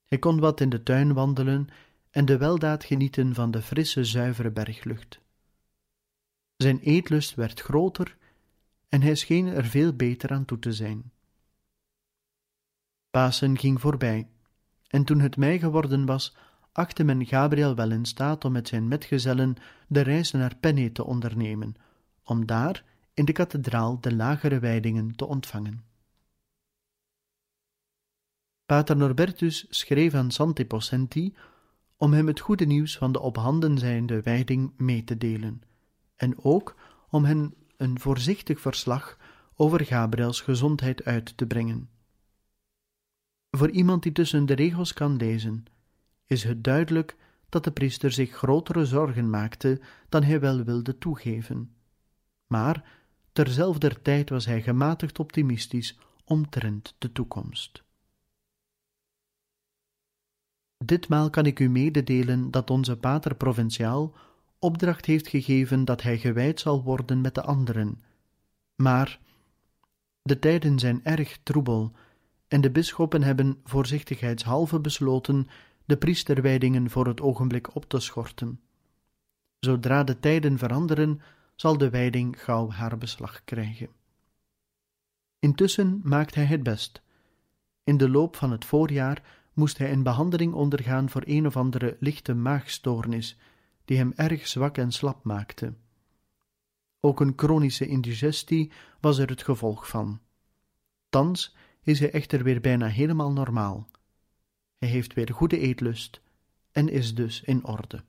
Hij 0.07 0.19
kon 0.19 0.39
wat 0.39 0.61
in 0.61 0.69
de 0.69 0.83
tuin 0.83 1.13
wandelen 1.13 1.67
en 2.09 2.25
de 2.25 2.37
weldaad 2.37 2.83
genieten 2.83 3.33
van 3.33 3.51
de 3.51 3.61
frisse, 3.61 4.03
zuivere 4.03 4.51
berglucht. 4.51 5.19
Zijn 6.55 6.79
eetlust 6.79 7.35
werd 7.35 7.59
groter 7.59 8.19
en 8.91 9.01
hij 9.01 9.15
scheen 9.15 9.47
er 9.47 9.65
veel 9.65 9.93
beter 9.93 10.31
aan 10.31 10.45
toe 10.45 10.59
te 10.59 10.73
zijn. 10.73 11.11
Pasen 13.09 13.57
ging 13.57 13.81
voorbij, 13.81 14.27
en 14.87 15.03
toen 15.03 15.19
het 15.19 15.37
mei 15.37 15.59
geworden 15.59 16.05
was, 16.05 16.35
achtte 16.71 17.03
men 17.03 17.25
Gabriel 17.25 17.75
wel 17.75 17.91
in 17.91 18.05
staat 18.05 18.45
om 18.45 18.51
met 18.51 18.67
zijn 18.67 18.87
metgezellen 18.87 19.55
de 19.87 20.01
reis 20.01 20.31
naar 20.31 20.55
Penne 20.55 20.91
te 20.91 21.03
ondernemen, 21.03 21.75
om 22.23 22.45
daar 22.45 22.83
in 23.13 23.25
de 23.25 23.31
kathedraal 23.31 24.01
de 24.01 24.15
lagere 24.15 24.59
wijdingen 24.59 25.15
te 25.15 25.25
ontvangen. 25.25 25.83
Pater 28.65 28.97
Norbertus 28.97 29.65
schreef 29.69 30.13
aan 30.13 30.31
Santi 30.31 30.65
Possenti 30.65 31.35
om 31.97 32.13
hem 32.13 32.27
het 32.27 32.39
goede 32.39 32.65
nieuws 32.65 32.97
van 32.97 33.11
de 33.11 33.19
op 33.19 33.35
handen 33.35 33.77
zijnde 33.77 34.21
wijding 34.21 34.73
mee 34.77 35.03
te 35.03 35.17
delen, 35.17 35.61
en 36.15 36.43
ook 36.43 36.75
om 37.09 37.23
hen 37.23 37.53
een 37.81 37.99
voorzichtig 37.99 38.59
verslag 38.59 39.17
over 39.55 39.85
Gabriels 39.85 40.41
gezondheid 40.41 41.05
uit 41.05 41.37
te 41.37 41.45
brengen. 41.45 41.89
Voor 43.49 43.69
iemand 43.69 44.03
die 44.03 44.11
tussen 44.11 44.45
de 44.45 44.53
regels 44.53 44.93
kan 44.93 45.15
lezen, 45.15 45.65
is 46.25 46.43
het 46.43 46.63
duidelijk 46.63 47.15
dat 47.49 47.63
de 47.63 47.71
priester 47.71 48.11
zich 48.11 48.31
grotere 48.31 48.85
zorgen 48.85 49.29
maakte 49.29 49.81
dan 50.09 50.23
hij 50.23 50.39
wel 50.39 50.63
wilde 50.63 50.97
toegeven. 50.97 51.75
Maar 52.47 52.99
terzelfder 53.31 54.01
tijd 54.01 54.29
was 54.29 54.45
hij 54.45 54.61
gematigd 54.61 55.19
optimistisch 55.19 55.99
omtrent 56.25 56.95
de 56.97 57.11
toekomst. 57.11 57.83
Ditmaal 60.77 61.29
kan 61.29 61.45
ik 61.45 61.59
u 61.59 61.69
mededelen 61.69 62.51
dat 62.51 62.69
onze 62.69 62.97
pater 62.97 63.35
provinciaal 63.35 64.15
opdracht 64.61 65.05
heeft 65.05 65.27
gegeven 65.27 65.85
dat 65.85 66.01
hij 66.01 66.17
gewijd 66.17 66.59
zal 66.59 66.83
worden 66.83 67.21
met 67.21 67.35
de 67.35 67.41
anderen. 67.41 68.01
Maar 68.75 69.19
de 70.21 70.39
tijden 70.39 70.79
zijn 70.79 71.03
erg 71.03 71.39
troebel, 71.43 71.91
en 72.47 72.61
de 72.61 72.71
bisschoppen 72.71 73.23
hebben 73.23 73.59
voorzichtigheidshalve 73.63 74.79
besloten 74.79 75.47
de 75.85 75.97
priesterwijdingen 75.97 76.89
voor 76.89 77.07
het 77.07 77.21
ogenblik 77.21 77.75
op 77.75 77.85
te 77.85 77.99
schorten. 77.99 78.59
Zodra 79.59 80.03
de 80.03 80.19
tijden 80.19 80.57
veranderen, 80.57 81.21
zal 81.55 81.77
de 81.77 81.89
wijding 81.89 82.43
gauw 82.43 82.69
haar 82.69 82.97
beslag 82.97 83.43
krijgen. 83.43 83.89
Intussen 85.39 85.99
maakt 86.03 86.35
hij 86.35 86.45
het 86.45 86.63
best. 86.63 87.01
In 87.83 87.97
de 87.97 88.09
loop 88.09 88.35
van 88.35 88.51
het 88.51 88.65
voorjaar 88.65 89.23
moest 89.53 89.77
hij 89.77 89.91
een 89.91 90.03
behandeling 90.03 90.53
ondergaan 90.53 91.09
voor 91.09 91.23
een 91.25 91.45
of 91.45 91.57
andere 91.57 91.97
lichte 91.99 92.33
maagstoornis, 92.33 93.37
die 93.91 93.99
hem 93.99 94.13
erg 94.15 94.47
zwak 94.47 94.77
en 94.77 94.91
slap 94.91 95.23
maakte. 95.23 95.73
Ook 96.99 97.19
een 97.19 97.33
chronische 97.35 97.87
indigestie 97.87 98.71
was 98.99 99.17
er 99.17 99.29
het 99.29 99.43
gevolg 99.43 99.87
van. 99.87 100.19
Thans 101.09 101.55
is 101.81 101.99
hij 101.99 102.11
echter 102.11 102.43
weer 102.43 102.61
bijna 102.61 102.87
helemaal 102.87 103.31
normaal. 103.31 103.89
Hij 104.77 104.89
heeft 104.89 105.13
weer 105.13 105.33
goede 105.33 105.59
eetlust 105.59 106.21
en 106.71 106.89
is 106.89 107.15
dus 107.15 107.41
in 107.41 107.65
orde. 107.65 108.03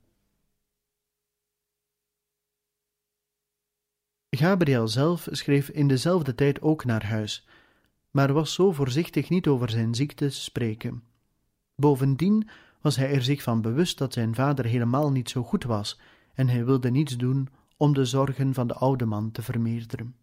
Gabriel 4.31 4.89
zelf 4.89 5.29
schreef 5.31 5.69
in 5.69 5.89
dezelfde 5.89 6.35
tijd 6.35 6.61
ook 6.61 6.85
naar 6.85 7.07
huis, 7.07 7.49
maar 8.11 8.33
was 8.33 8.55
zo 8.55 8.73
voorzichtig 8.73 9.29
niet 9.29 9.47
over 9.47 9.71
zijn 9.71 9.95
ziekte 9.95 10.27
te 10.27 10.35
spreken. 10.41 11.03
Bovendien 11.75 12.49
was 12.83 12.97
hij 12.97 13.15
er 13.15 13.23
zich 13.23 13.43
van 13.43 13.61
bewust 13.61 13.99
dat 13.99 14.13
zijn 14.13 14.35
vader 14.35 14.65
helemaal 14.65 15.11
niet 15.11 15.31
zo 15.31 15.43
goed 15.43 15.65
was, 15.65 16.01
en 16.35 16.49
hij 16.49 16.65
wilde 16.65 16.91
niets 16.91 17.17
doen 17.17 17.49
om 17.77 17.95
de 17.95 18.05
zorgen 18.05 18.55
van 18.55 18.67
de 18.67 18.75
oude 18.75 19.05
man 19.05 19.31
te 19.31 19.43
vermeerderen. 19.43 20.17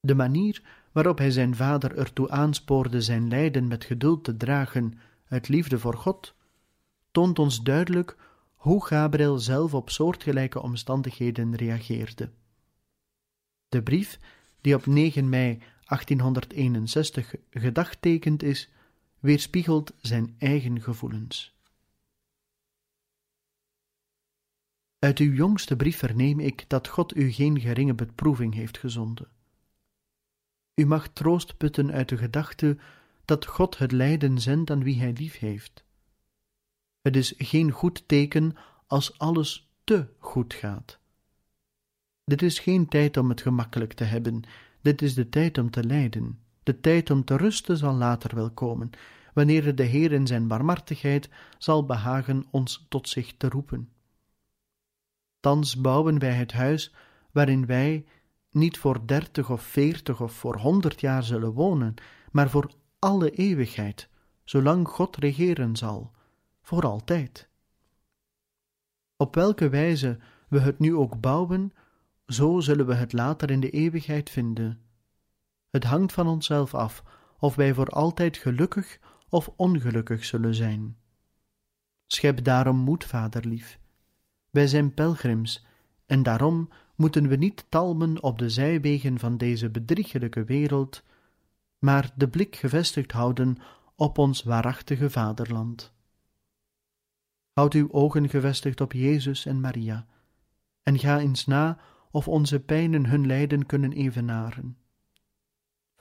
De 0.00 0.14
manier 0.14 0.62
waarop 0.92 1.18
hij 1.18 1.30
zijn 1.30 1.54
vader 1.54 1.96
ertoe 1.96 2.30
aanspoorde 2.30 3.00
zijn 3.00 3.28
lijden 3.28 3.68
met 3.68 3.84
geduld 3.84 4.24
te 4.24 4.36
dragen 4.36 4.98
uit 5.28 5.48
liefde 5.48 5.78
voor 5.78 5.96
God, 5.96 6.34
toont 7.10 7.38
ons 7.38 7.62
duidelijk 7.62 8.16
hoe 8.54 8.86
Gabriel 8.86 9.38
zelf 9.38 9.74
op 9.74 9.90
soortgelijke 9.90 10.62
omstandigheden 10.62 11.56
reageerde. 11.56 12.30
De 13.68 13.82
brief, 13.82 14.18
die 14.60 14.74
op 14.74 14.86
9 14.86 15.28
mei 15.28 15.58
1861 15.84 17.34
gedagtekend 17.50 18.42
is, 18.42 18.70
weerspiegelt 19.22 19.92
zijn 20.00 20.34
eigen 20.38 20.82
gevoelens. 20.82 21.54
Uit 24.98 25.18
uw 25.18 25.32
jongste 25.32 25.76
brief 25.76 25.98
verneem 25.98 26.40
ik 26.40 26.68
dat 26.68 26.88
God 26.88 27.16
u 27.16 27.30
geen 27.30 27.60
geringe 27.60 27.94
beproeving 27.94 28.54
heeft 28.54 28.78
gezonden. 28.78 29.28
U 30.74 30.86
mag 30.86 31.08
troost 31.08 31.56
putten 31.56 31.92
uit 31.92 32.08
de 32.08 32.16
gedachte 32.16 32.78
dat 33.24 33.46
God 33.46 33.78
het 33.78 33.92
lijden 33.92 34.38
zendt 34.38 34.70
aan 34.70 34.82
wie 34.82 34.98
hij 35.00 35.12
lief 35.12 35.38
heeft. 35.38 35.84
Het 37.00 37.16
is 37.16 37.34
geen 37.36 37.70
goed 37.70 38.08
teken 38.08 38.56
als 38.86 39.18
alles 39.18 39.72
te 39.84 40.08
goed 40.18 40.54
gaat. 40.54 40.98
Dit 42.24 42.42
is 42.42 42.58
geen 42.58 42.88
tijd 42.88 43.16
om 43.16 43.28
het 43.28 43.40
gemakkelijk 43.40 43.92
te 43.92 44.04
hebben, 44.04 44.42
dit 44.80 45.02
is 45.02 45.14
de 45.14 45.28
tijd 45.28 45.58
om 45.58 45.70
te 45.70 45.84
lijden. 45.84 46.41
De 46.62 46.80
tijd 46.80 47.10
om 47.10 47.24
te 47.24 47.36
rusten 47.36 47.76
zal 47.76 47.94
later 47.94 48.34
wel 48.34 48.50
komen, 48.50 48.90
wanneer 49.34 49.74
de 49.74 49.82
Heer 49.82 50.12
in 50.12 50.26
zijn 50.26 50.48
barmhartigheid 50.48 51.28
zal 51.58 51.86
behagen 51.86 52.44
ons 52.50 52.86
tot 52.88 53.08
zich 53.08 53.34
te 53.36 53.48
roepen. 53.48 53.92
Thans 55.40 55.80
bouwen 55.80 56.18
wij 56.18 56.32
het 56.32 56.52
huis 56.52 56.94
waarin 57.30 57.66
wij 57.66 58.04
niet 58.50 58.78
voor 58.78 59.06
dertig 59.06 59.50
of 59.50 59.62
veertig 59.62 60.20
of 60.20 60.32
voor 60.32 60.56
honderd 60.56 61.00
jaar 61.00 61.22
zullen 61.22 61.52
wonen, 61.52 61.94
maar 62.30 62.50
voor 62.50 62.70
alle 62.98 63.30
eeuwigheid, 63.30 64.08
zolang 64.44 64.88
God 64.88 65.16
regeren 65.16 65.76
zal, 65.76 66.10
voor 66.62 66.82
altijd. 66.82 67.48
Op 69.16 69.34
welke 69.34 69.68
wijze 69.68 70.18
we 70.48 70.60
het 70.60 70.78
nu 70.78 70.94
ook 70.94 71.20
bouwen, 71.20 71.72
zo 72.26 72.60
zullen 72.60 72.86
we 72.86 72.94
het 72.94 73.12
later 73.12 73.50
in 73.50 73.60
de 73.60 73.70
eeuwigheid 73.70 74.30
vinden. 74.30 74.80
Het 75.72 75.84
hangt 75.84 76.12
van 76.12 76.26
onszelf 76.26 76.74
af 76.74 77.02
of 77.38 77.54
wij 77.54 77.74
voor 77.74 77.88
altijd 77.88 78.36
gelukkig 78.36 78.98
of 79.28 79.50
ongelukkig 79.56 80.24
zullen 80.24 80.54
zijn. 80.54 80.96
Schep 82.06 82.44
daarom 82.44 82.76
moed, 82.76 83.04
vaderlief. 83.04 83.78
Wij 84.50 84.66
zijn 84.66 84.94
pelgrims, 84.94 85.66
en 86.06 86.22
daarom 86.22 86.68
moeten 86.96 87.28
we 87.28 87.36
niet 87.36 87.66
talmen 87.68 88.22
op 88.22 88.38
de 88.38 88.50
zijwegen 88.50 89.18
van 89.18 89.36
deze 89.36 89.70
bedriegelijke 89.70 90.44
wereld, 90.44 91.02
maar 91.78 92.12
de 92.16 92.28
blik 92.28 92.56
gevestigd 92.56 93.12
houden 93.12 93.56
op 93.96 94.18
ons 94.18 94.42
waarachtige 94.42 95.10
vaderland. 95.10 95.92
Houd 97.52 97.74
uw 97.74 97.92
ogen 97.92 98.28
gevestigd 98.28 98.80
op 98.80 98.92
Jezus 98.92 99.46
en 99.46 99.60
Maria, 99.60 100.06
en 100.82 100.98
ga 100.98 101.18
eens 101.18 101.46
na 101.46 101.78
of 102.10 102.28
onze 102.28 102.60
pijnen 102.60 103.06
hun 103.06 103.26
lijden 103.26 103.66
kunnen 103.66 103.92
evenaren. 103.92 104.81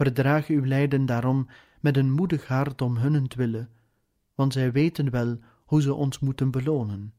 Verdraag 0.02 0.48
uw 0.48 0.66
lijden 0.66 1.06
daarom 1.06 1.48
met 1.80 1.98
een 1.98 2.12
moedig 2.12 2.48
hart 2.48 2.82
om 2.82 2.98
hunnentwille, 2.98 3.68
want 4.36 4.54
zij 4.54 4.72
weten 4.72 5.10
wel 5.10 5.40
hoe 5.66 5.82
ze 5.82 5.94
ons 5.94 6.20
moeten 6.20 6.52
belonen. 6.52 7.14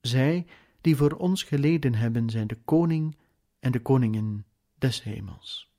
Zij 0.00 0.46
die 0.80 0.96
voor 0.96 1.12
ons 1.12 1.42
geleden 1.42 1.94
hebben, 1.94 2.30
zijn 2.30 2.46
de 2.46 2.58
koning 2.64 3.16
en 3.58 3.72
de 3.72 3.80
koningin 3.80 4.44
des 4.74 5.02
hemels. 5.02 5.72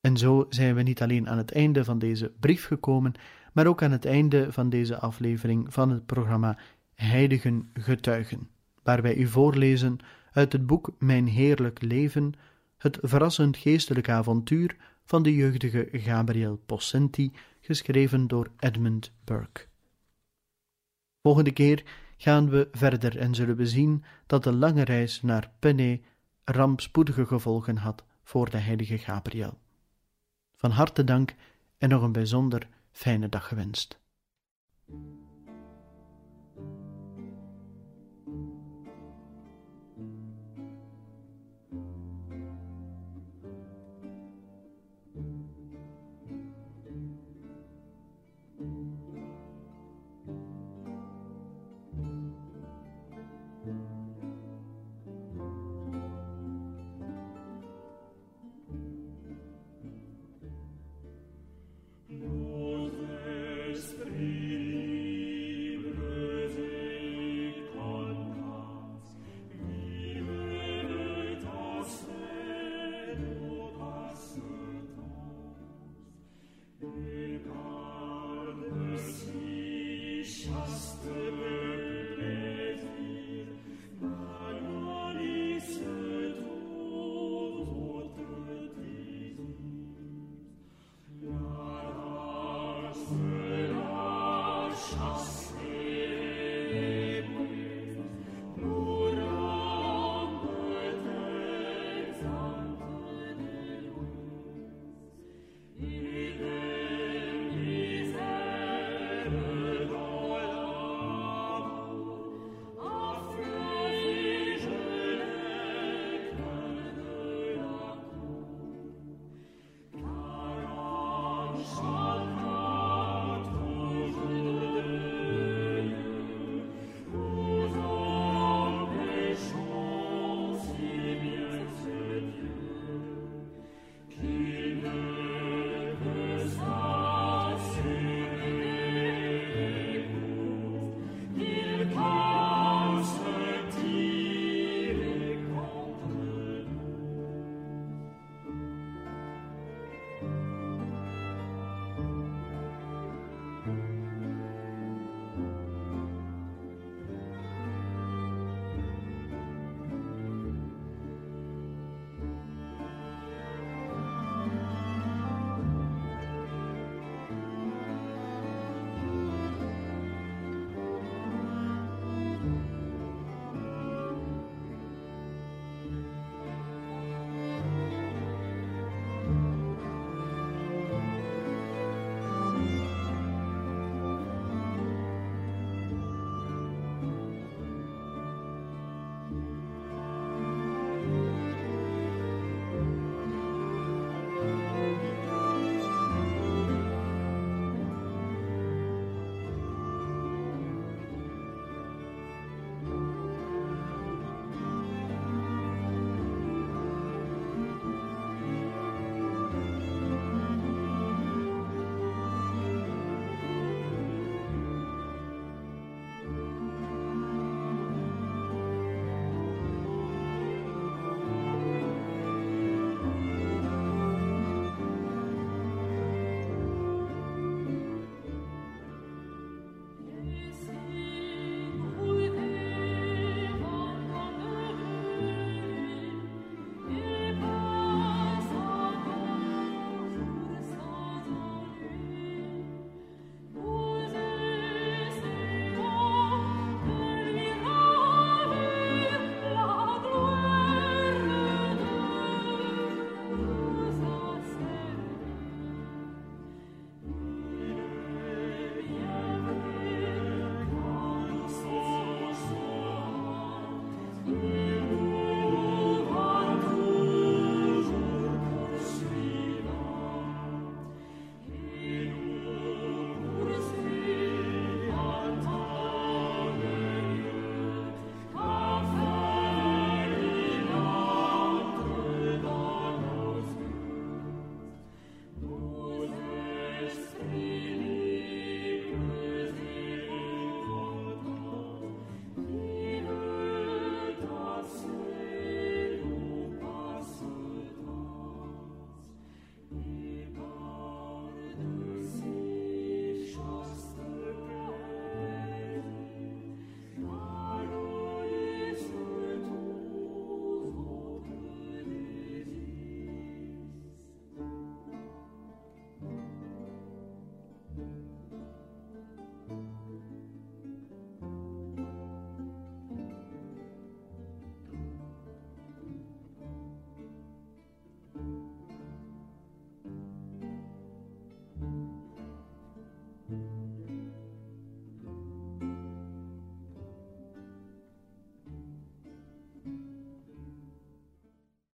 En 0.00 0.16
zo 0.16 0.46
zijn 0.48 0.74
we 0.74 0.82
niet 0.82 1.02
alleen 1.02 1.28
aan 1.28 1.38
het 1.38 1.52
einde 1.52 1.84
van 1.84 1.98
deze 1.98 2.32
brief 2.40 2.66
gekomen, 2.66 3.14
maar 3.52 3.66
ook 3.66 3.82
aan 3.82 3.92
het 3.92 4.04
einde 4.04 4.52
van 4.52 4.68
deze 4.68 4.98
aflevering 4.98 5.72
van 5.72 5.90
het 5.90 6.06
programma 6.06 6.58
Heiligen 6.94 7.70
Getuigen, 7.74 8.48
waar 8.82 9.02
wij 9.02 9.16
u 9.16 9.26
voorlezen 9.26 9.98
uit 10.36 10.52
het 10.52 10.66
boek 10.66 10.90
Mijn 10.98 11.26
Heerlijk 11.26 11.82
Leven, 11.82 12.32
het 12.78 12.98
verrassend 13.02 13.56
geestelijk 13.56 14.08
avontuur 14.08 14.76
van 15.04 15.22
de 15.22 15.34
jeugdige 15.34 15.88
Gabriel 15.92 16.56
Possenti, 16.66 17.32
geschreven 17.60 18.26
door 18.26 18.50
Edmund 18.58 19.12
Burke. 19.24 19.66
Volgende 21.22 21.52
keer 21.52 21.84
gaan 22.16 22.48
we 22.48 22.68
verder 22.72 23.18
en 23.18 23.34
zullen 23.34 23.56
we 23.56 23.66
zien 23.66 24.04
dat 24.26 24.44
de 24.44 24.52
lange 24.52 24.84
reis 24.84 25.22
naar 25.22 25.50
Penne 25.58 26.00
rampspoedige 26.44 27.26
gevolgen 27.26 27.76
had 27.76 28.04
voor 28.22 28.50
de 28.50 28.58
heilige 28.58 28.98
Gabriel. 28.98 29.58
Van 30.56 30.70
harte 30.70 31.04
dank 31.04 31.34
en 31.78 31.88
nog 31.88 32.02
een 32.02 32.12
bijzonder 32.12 32.68
fijne 32.90 33.28
dag 33.28 33.48
gewenst. 33.48 33.98